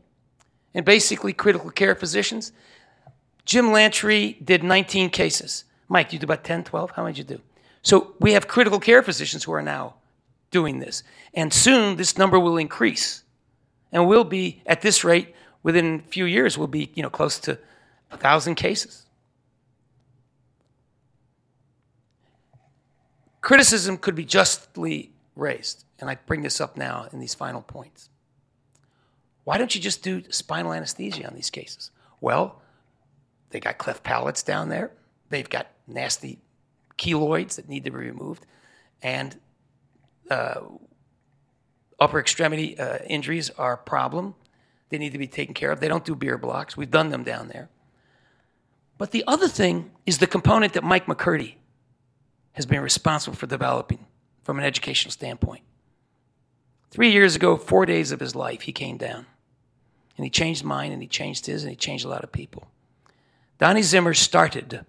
[0.73, 2.51] And basically, critical care physicians.
[3.45, 5.65] Jim Lantry did 19 cases.
[5.87, 6.91] Mike, you do about 10, 12?
[6.91, 7.43] How many did you do?
[7.83, 9.95] So we have critical care physicians who are now
[10.51, 11.03] doing this.
[11.33, 13.23] And soon this number will increase.
[13.91, 15.33] And we'll be, at this rate,
[15.63, 17.53] within a few years, we'll be you know, close to
[18.11, 19.05] a 1,000 cases.
[23.41, 28.09] Criticism could be justly raised, and I bring this up now in these final points.
[29.43, 31.89] Why don't you just do spinal anesthesia on these cases?
[32.21, 32.61] Well,
[33.49, 34.91] they got cleft palates down there.
[35.29, 36.39] They've got nasty
[36.97, 38.45] keloids that need to be removed.
[39.01, 39.39] And
[40.29, 40.61] uh,
[41.99, 44.35] upper extremity uh, injuries are a problem.
[44.89, 45.79] They need to be taken care of.
[45.79, 46.75] They don't do Bier blocks.
[46.75, 47.69] We've done them down there.
[48.97, 51.55] But the other thing is the component that Mike McCurdy
[52.53, 54.05] has been responsible for developing
[54.43, 55.63] from an educational standpoint.
[56.91, 59.25] Three years ago, four days of his life, he came down.
[60.17, 62.67] And he changed mine, and he changed his, and he changed a lot of people.
[63.57, 64.85] Donnie Zimmer started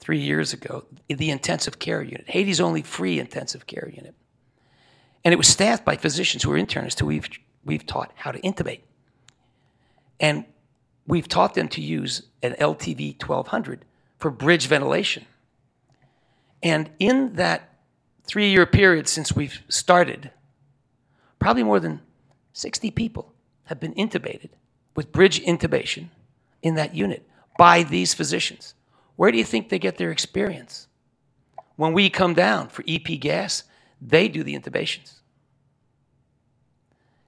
[0.00, 4.14] three years ago the intensive care unit, Haiti's only free intensive care unit.
[5.24, 7.28] And it was staffed by physicians who were internists who we've,
[7.64, 8.80] we've taught how to intubate.
[10.20, 10.44] And
[11.06, 13.84] we've taught them to use an LTV 1200
[14.18, 15.24] for bridge ventilation.
[16.62, 17.78] And in that
[18.26, 20.30] three year period since we've started,
[21.38, 22.00] probably more than
[22.52, 23.32] 60 people
[23.64, 24.50] have been intubated
[24.94, 26.08] with bridge intubation
[26.62, 28.74] in that unit by these physicians.
[29.16, 30.88] Where do you think they get their experience?
[31.76, 33.64] When we come down for EP gas,
[34.00, 35.14] they do the intubations.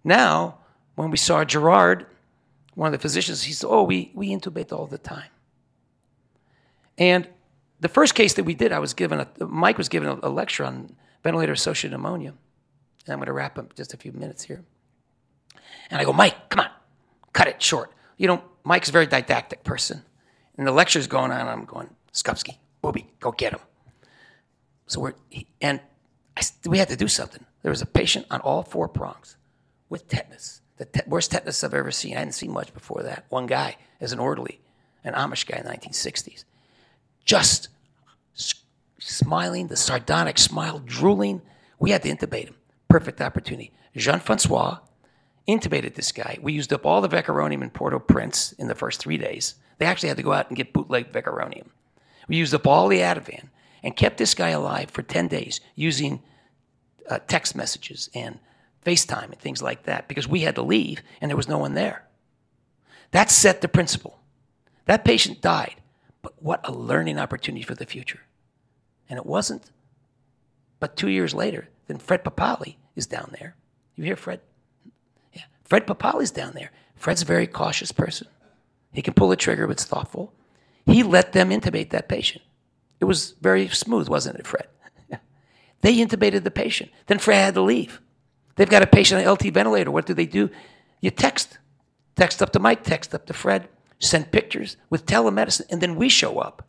[0.04, 0.58] Now,
[0.94, 2.06] when we saw Gerard,
[2.74, 5.30] one of the physicians, he said, Oh, we, we intubate all the time.
[6.96, 7.28] And
[7.80, 10.28] the first case that we did, I was given a, Mike was given a, a
[10.28, 12.34] lecture on ventilator associated pneumonia.
[13.06, 14.62] And I'm going to wrap up just a few minutes here.
[15.90, 16.70] And I go, Mike, come on,
[17.32, 17.92] cut it short.
[18.16, 20.04] You know, Mike's a very didactic person.
[20.56, 23.60] And the lecture's going on, and I'm going, Skupski, Booby, go get him.
[24.86, 25.14] So we're,
[25.60, 25.80] and
[26.41, 27.45] I, we had to do something.
[27.62, 29.36] There was a patient on all four prongs
[29.88, 30.61] with tetanus.
[30.78, 32.14] The te- worst tetanus I've ever seen.
[32.14, 33.26] I hadn't seen much before that.
[33.28, 34.61] One guy as an orderly,
[35.05, 36.45] an Amish guy in the 1960s,
[37.24, 37.68] just
[38.99, 41.43] smiling, the sardonic smile, drooling.
[41.78, 42.57] We had to intubate him.
[42.88, 43.72] Perfect opportunity.
[43.95, 44.78] Jean Francois
[45.47, 46.38] intubated this guy.
[46.41, 49.57] We used up all the Vecuronium in Port-au-Prince in the first three days.
[49.78, 51.68] They actually had to go out and get bootleg Vecuronium.
[52.28, 53.49] We used up all the Ativan
[53.82, 56.22] and kept this guy alive for 10 days using
[57.11, 58.38] uh, text messages and
[58.84, 61.74] FaceTime and things like that because we had to leave and there was no one
[61.74, 62.04] there.
[63.11, 64.18] That set the principle.
[64.86, 65.76] That patient died,
[66.22, 68.20] but what a learning opportunity for the future.
[69.08, 69.70] And it wasn't.
[70.78, 73.56] But two years later, then Fred Papali is down there.
[73.96, 74.40] You hear Fred?
[75.32, 75.42] Yeah.
[75.64, 76.70] Fred Papali's down there.
[76.96, 78.28] Fred's a very cautious person.
[78.92, 80.32] He can pull the trigger, but it's thoughtful.
[80.86, 82.42] He let them intubate that patient.
[83.00, 84.68] It was very smooth, wasn't it, Fred?
[85.80, 86.90] They intubated the patient.
[87.06, 88.00] Then Fred had to leave.
[88.56, 89.90] They've got a patient on an LT ventilator.
[89.90, 90.50] What do they do?
[91.00, 91.58] You text.
[92.16, 93.68] Text up to Mike, text up to Fred,
[93.98, 96.66] send pictures with telemedicine, and then we show up.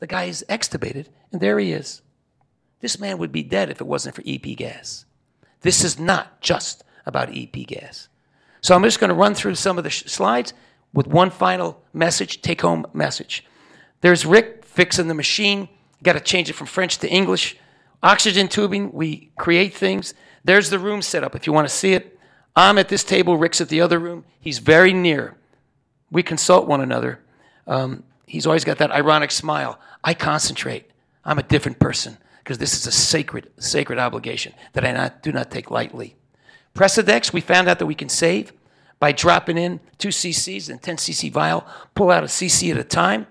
[0.00, 2.02] The guy is extubated, and there he is.
[2.80, 5.04] This man would be dead if it wasn't for EP gas.
[5.60, 8.08] This is not just about EP gas.
[8.60, 10.52] So I'm just going to run through some of the sh- slides
[10.92, 13.44] with one final message, take home message.
[14.00, 15.68] There's Rick fixing the machine.
[16.02, 17.56] Got to change it from French to English.
[18.04, 20.12] Oxygen tubing, we create things.
[20.44, 22.18] There's the room set up if you want to see it.
[22.54, 24.26] I'm at this table, Rick's at the other room.
[24.38, 25.36] He's very near.
[26.10, 27.20] We consult one another.
[27.66, 29.80] Um, he's always got that ironic smile.
[30.04, 30.90] I concentrate.
[31.24, 35.32] I'm a different person because this is a sacred, sacred obligation that I not, do
[35.32, 36.14] not take lightly.
[36.74, 38.52] Precedex, we found out that we can save
[39.00, 42.84] by dropping in two cc's and 10 cc vial, pull out a cc at a
[42.84, 43.26] time.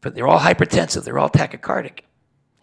[0.00, 2.00] But they're all hypertensive, they're all tachycardic.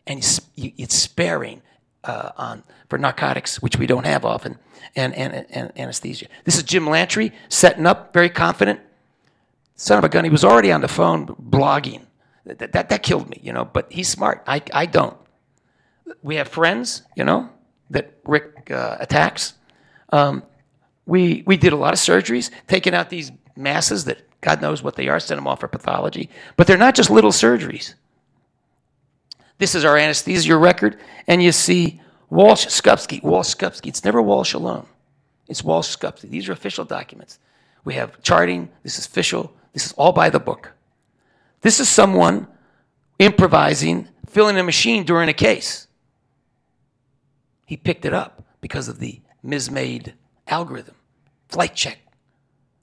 [0.07, 0.19] And
[0.57, 1.61] it's sparing
[2.03, 4.57] uh, on, for narcotics, which we don't have often,
[4.95, 6.27] and, and, and anesthesia.
[6.43, 8.79] This is Jim Lantry setting up, very confident.
[9.75, 12.05] Son of a gun, he was already on the phone blogging.
[12.45, 14.43] That, that, that killed me, you know, but he's smart.
[14.47, 15.15] I, I don't.
[16.23, 17.49] We have friends, you know,
[17.91, 19.53] that Rick uh, attacks.
[20.11, 20.43] Um,
[21.05, 24.95] we, we did a lot of surgeries, taking out these masses that God knows what
[24.95, 26.29] they are, send them off for pathology.
[26.57, 27.93] But they're not just little surgeries.
[29.61, 30.97] This is our anesthesia record,
[31.27, 32.01] and you see
[32.31, 33.89] Walsh Skupsky, Walsh Skupsky.
[33.89, 34.87] It's never Walsh alone.
[35.47, 36.31] It's Walsh Skupsky.
[36.31, 37.37] These are official documents.
[37.83, 38.69] We have charting.
[38.81, 39.53] This is official.
[39.73, 40.71] This is all by the book.
[41.61, 42.47] This is someone
[43.19, 45.85] improvising, filling a machine during a case.
[47.67, 50.13] He picked it up because of the MSMAID
[50.47, 50.95] algorithm.
[51.49, 51.99] Flight check.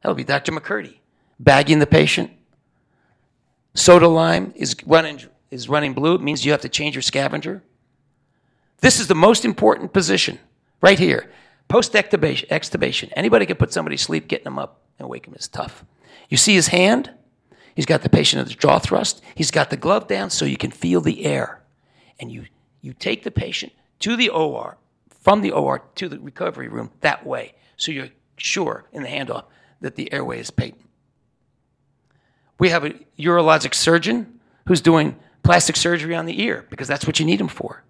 [0.01, 0.53] That'll be Dr.
[0.53, 0.99] McCurdy.
[1.41, 2.31] Bagging the patient.
[3.75, 5.19] Soda lime is running,
[5.51, 6.15] is running blue.
[6.15, 7.63] It means you have to change your scavenger.
[8.81, 10.39] This is the most important position
[10.81, 11.31] right here.
[11.69, 13.13] Post extubation.
[13.15, 15.85] Anybody can put somebody to sleep, getting them up and wake them is tough.
[16.29, 17.11] You see his hand?
[17.75, 19.23] He's got the patient at the jaw thrust.
[19.35, 21.63] He's got the glove down so you can feel the air.
[22.19, 22.47] And you,
[22.81, 24.79] you take the patient to the OR,
[25.11, 27.55] from the OR to the recovery room that way.
[27.77, 29.45] So you're sure in the handoff
[29.81, 30.89] that the airway is patent.
[32.59, 35.17] We have a urologic surgeon who's doing
[35.49, 37.83] plastic surgery on the ear because that's what you need them for.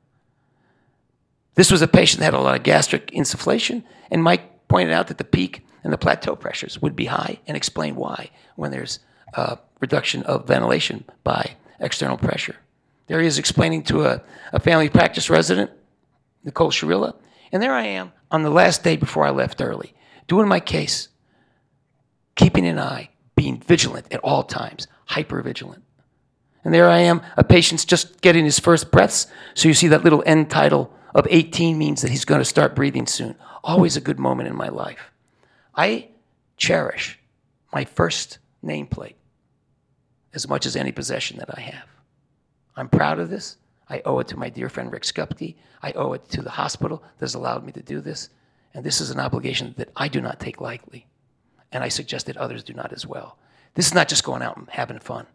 [1.57, 3.83] This was a patient that had a lot of gastric insufflation,
[4.13, 7.57] and Mike pointed out that the peak and the plateau pressures would be high and
[7.57, 9.01] explain why when there's
[9.35, 12.55] a reduction of ventilation by external pressure.
[13.09, 15.73] There he is explaining to a, a family practice resident,
[16.45, 17.17] Nicole Sharilla,
[17.51, 19.95] and there I am on the last day before I left early,
[20.29, 21.09] doing my case,
[22.37, 25.83] keeping an eye, being vigilant at all times, hyper vigilant.
[26.65, 29.27] And there I am, a patient's just getting his first breaths.
[29.55, 33.07] So you see that little end-tidal of 18 means that he's going to start breathing
[33.07, 33.37] soon.
[33.65, 35.11] Always a good moment in my life.
[35.75, 36.09] I
[36.57, 37.19] cherish
[37.73, 39.15] my first nameplate
[40.35, 41.89] as much as any possession that I have.
[42.77, 43.57] I'm proud of this.
[43.89, 45.57] I owe it to my dear friend Rick Skupke.
[45.83, 48.29] I owe it to the hospital that has allowed me to do this.
[48.75, 51.07] And this is an obligation that I do not take lightly.
[51.73, 53.39] And I suggest that others do not as well.
[53.75, 55.27] This is not just going out and having fun.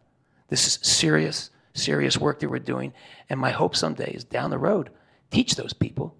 [0.53, 2.93] This is serious, serious work that we're doing.
[3.27, 4.91] And my hope someday is down the road,
[5.31, 6.15] teach those people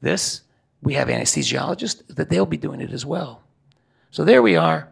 [0.00, 0.40] this.
[0.82, 3.40] We have anesthesiologists that they'll be doing it as well.
[4.10, 4.88] So there we are.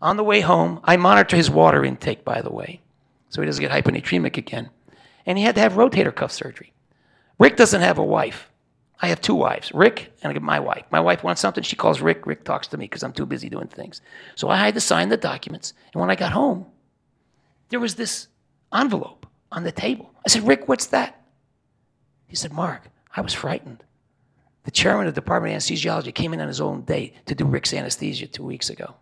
[0.00, 2.80] On the way home, I monitor his water intake, by the way,
[3.28, 4.70] so he doesn't get hyponatremic again.
[5.26, 6.72] And he had to have rotator cuff surgery.
[7.40, 8.52] Rick doesn't have a wife.
[9.00, 10.84] I have two wives, Rick and my wife.
[10.92, 12.24] My wife wants something, she calls Rick.
[12.24, 14.00] Rick talks to me because I'm too busy doing things.
[14.36, 15.74] So I had to sign the documents.
[15.92, 16.66] And when I got home,
[17.72, 18.28] there was this
[18.74, 20.12] envelope on the table.
[20.26, 21.24] I said, Rick, what's that?
[22.26, 22.82] He said, Mark,
[23.16, 23.82] I was frightened.
[24.64, 27.46] The chairman of the Department of Anesthesiology came in on his own day to do
[27.46, 28.94] Rick's anesthesia two weeks ago.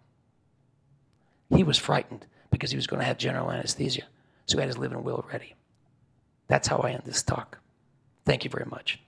[1.53, 4.05] He was frightened because he was going to have general anesthesia.
[4.47, 5.57] So he had his living will ready.
[6.47, 7.59] That's how I end this talk.
[8.25, 9.01] Thank you very much.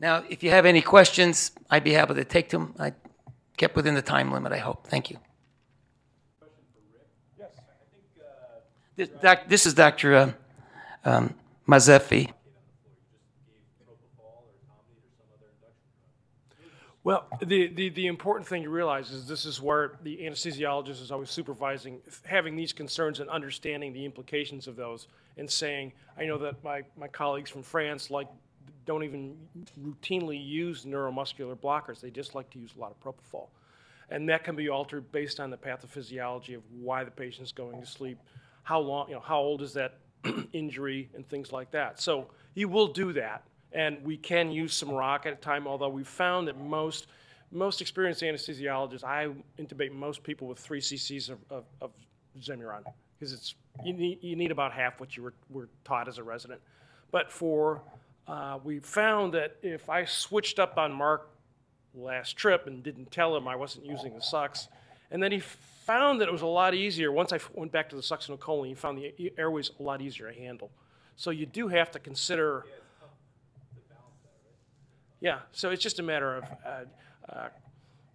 [0.00, 2.74] Now, if you have any questions, I'd be happy to take them.
[2.78, 2.94] I
[3.56, 4.86] kept within the time limit, I hope.
[4.86, 5.18] Thank you.
[8.96, 10.14] This, doc, this is Dr.
[10.14, 10.32] Uh,
[11.04, 11.34] um,
[11.68, 12.32] Mazzeffi.
[17.02, 21.10] Well, the, the, the important thing to realize is this is where the anesthesiologist is
[21.10, 26.38] always supervising, having these concerns and understanding the implications of those and saying, I know
[26.38, 28.28] that my, my colleagues from France like
[28.86, 29.36] don't even
[29.82, 32.00] routinely use neuromuscular blockers.
[32.00, 33.48] They just like to use a lot of propofol.
[34.10, 37.86] And that can be altered based on the pathophysiology of why the patient's going to
[37.86, 38.18] sleep,
[38.62, 39.98] how long, you know, how old is that
[40.52, 42.00] injury and things like that.
[42.00, 45.66] So you will do that and we can use some roc at a time.
[45.66, 47.08] Although we've found that most
[47.50, 49.28] most experienced anesthesiologists, I
[49.58, 51.92] intubate most people with three cc's of, of, of
[52.40, 52.82] Zemuron
[53.18, 53.54] because it's
[53.84, 56.60] you need you need about half what you were, were taught as a resident.
[57.10, 57.82] But for
[58.26, 61.30] uh, we found that if I switched up on Mark
[61.94, 64.68] last trip and didn't tell him I wasn't using the sux,
[65.10, 67.96] and then he found that it was a lot easier once I went back to
[67.96, 68.68] the succinylcholine.
[68.68, 70.70] He found the airways a lot easier to handle.
[71.16, 72.64] So you do have to consider
[75.24, 77.48] yeah, so it's just a matter of uh, uh,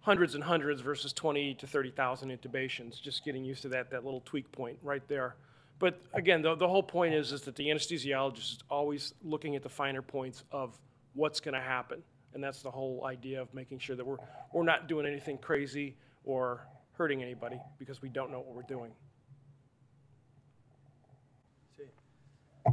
[0.00, 4.22] hundreds and hundreds versus 20 to 30,000 intubations, just getting used to that, that little
[4.24, 5.34] tweak point right there.
[5.80, 9.62] But again, the, the whole point is, is that the anesthesiologist is always looking at
[9.62, 10.78] the finer points of
[11.14, 12.02] what's going to happen.
[12.34, 14.18] And that's the whole idea of making sure that we're,
[14.52, 18.92] we're not doing anything crazy or hurting anybody because we don't know what we're doing.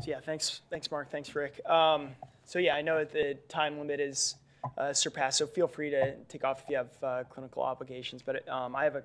[0.02, 1.10] So yeah, thanks, thanks, Mark.
[1.10, 1.66] Thanks, Rick.
[1.66, 2.10] Um,
[2.44, 4.36] so yeah, I know that the time limit is
[4.78, 8.22] uh, surpassed, so feel free to take off if you have uh, clinical obligations.
[8.22, 9.04] But um, I have a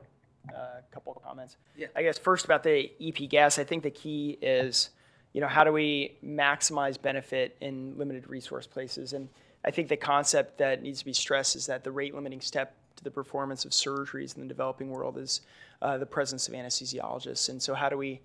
[0.48, 1.56] uh, couple of comments.
[1.76, 1.88] Yeah.
[1.94, 4.90] I guess first about the EP gas, I think the key is,
[5.32, 9.12] you know, how do we maximize benefit in limited resource places?
[9.12, 9.28] And
[9.64, 12.74] I think the concept that needs to be stressed is that the rate limiting step
[12.96, 15.42] to the performance of surgeries in the developing world is
[15.80, 17.48] uh, the presence of anesthesiologists.
[17.48, 18.20] And so how do we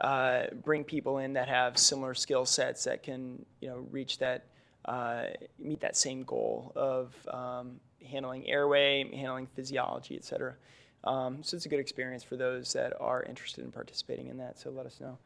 [0.00, 4.46] uh, bring people in that have similar skill sets that can you know reach that
[4.86, 5.24] uh,
[5.58, 10.54] meet that same goal of um, handling airway, handling physiology, et cetera.
[11.04, 14.58] Um, so it's a good experience for those that are interested in participating in that.
[14.58, 15.18] So let us know.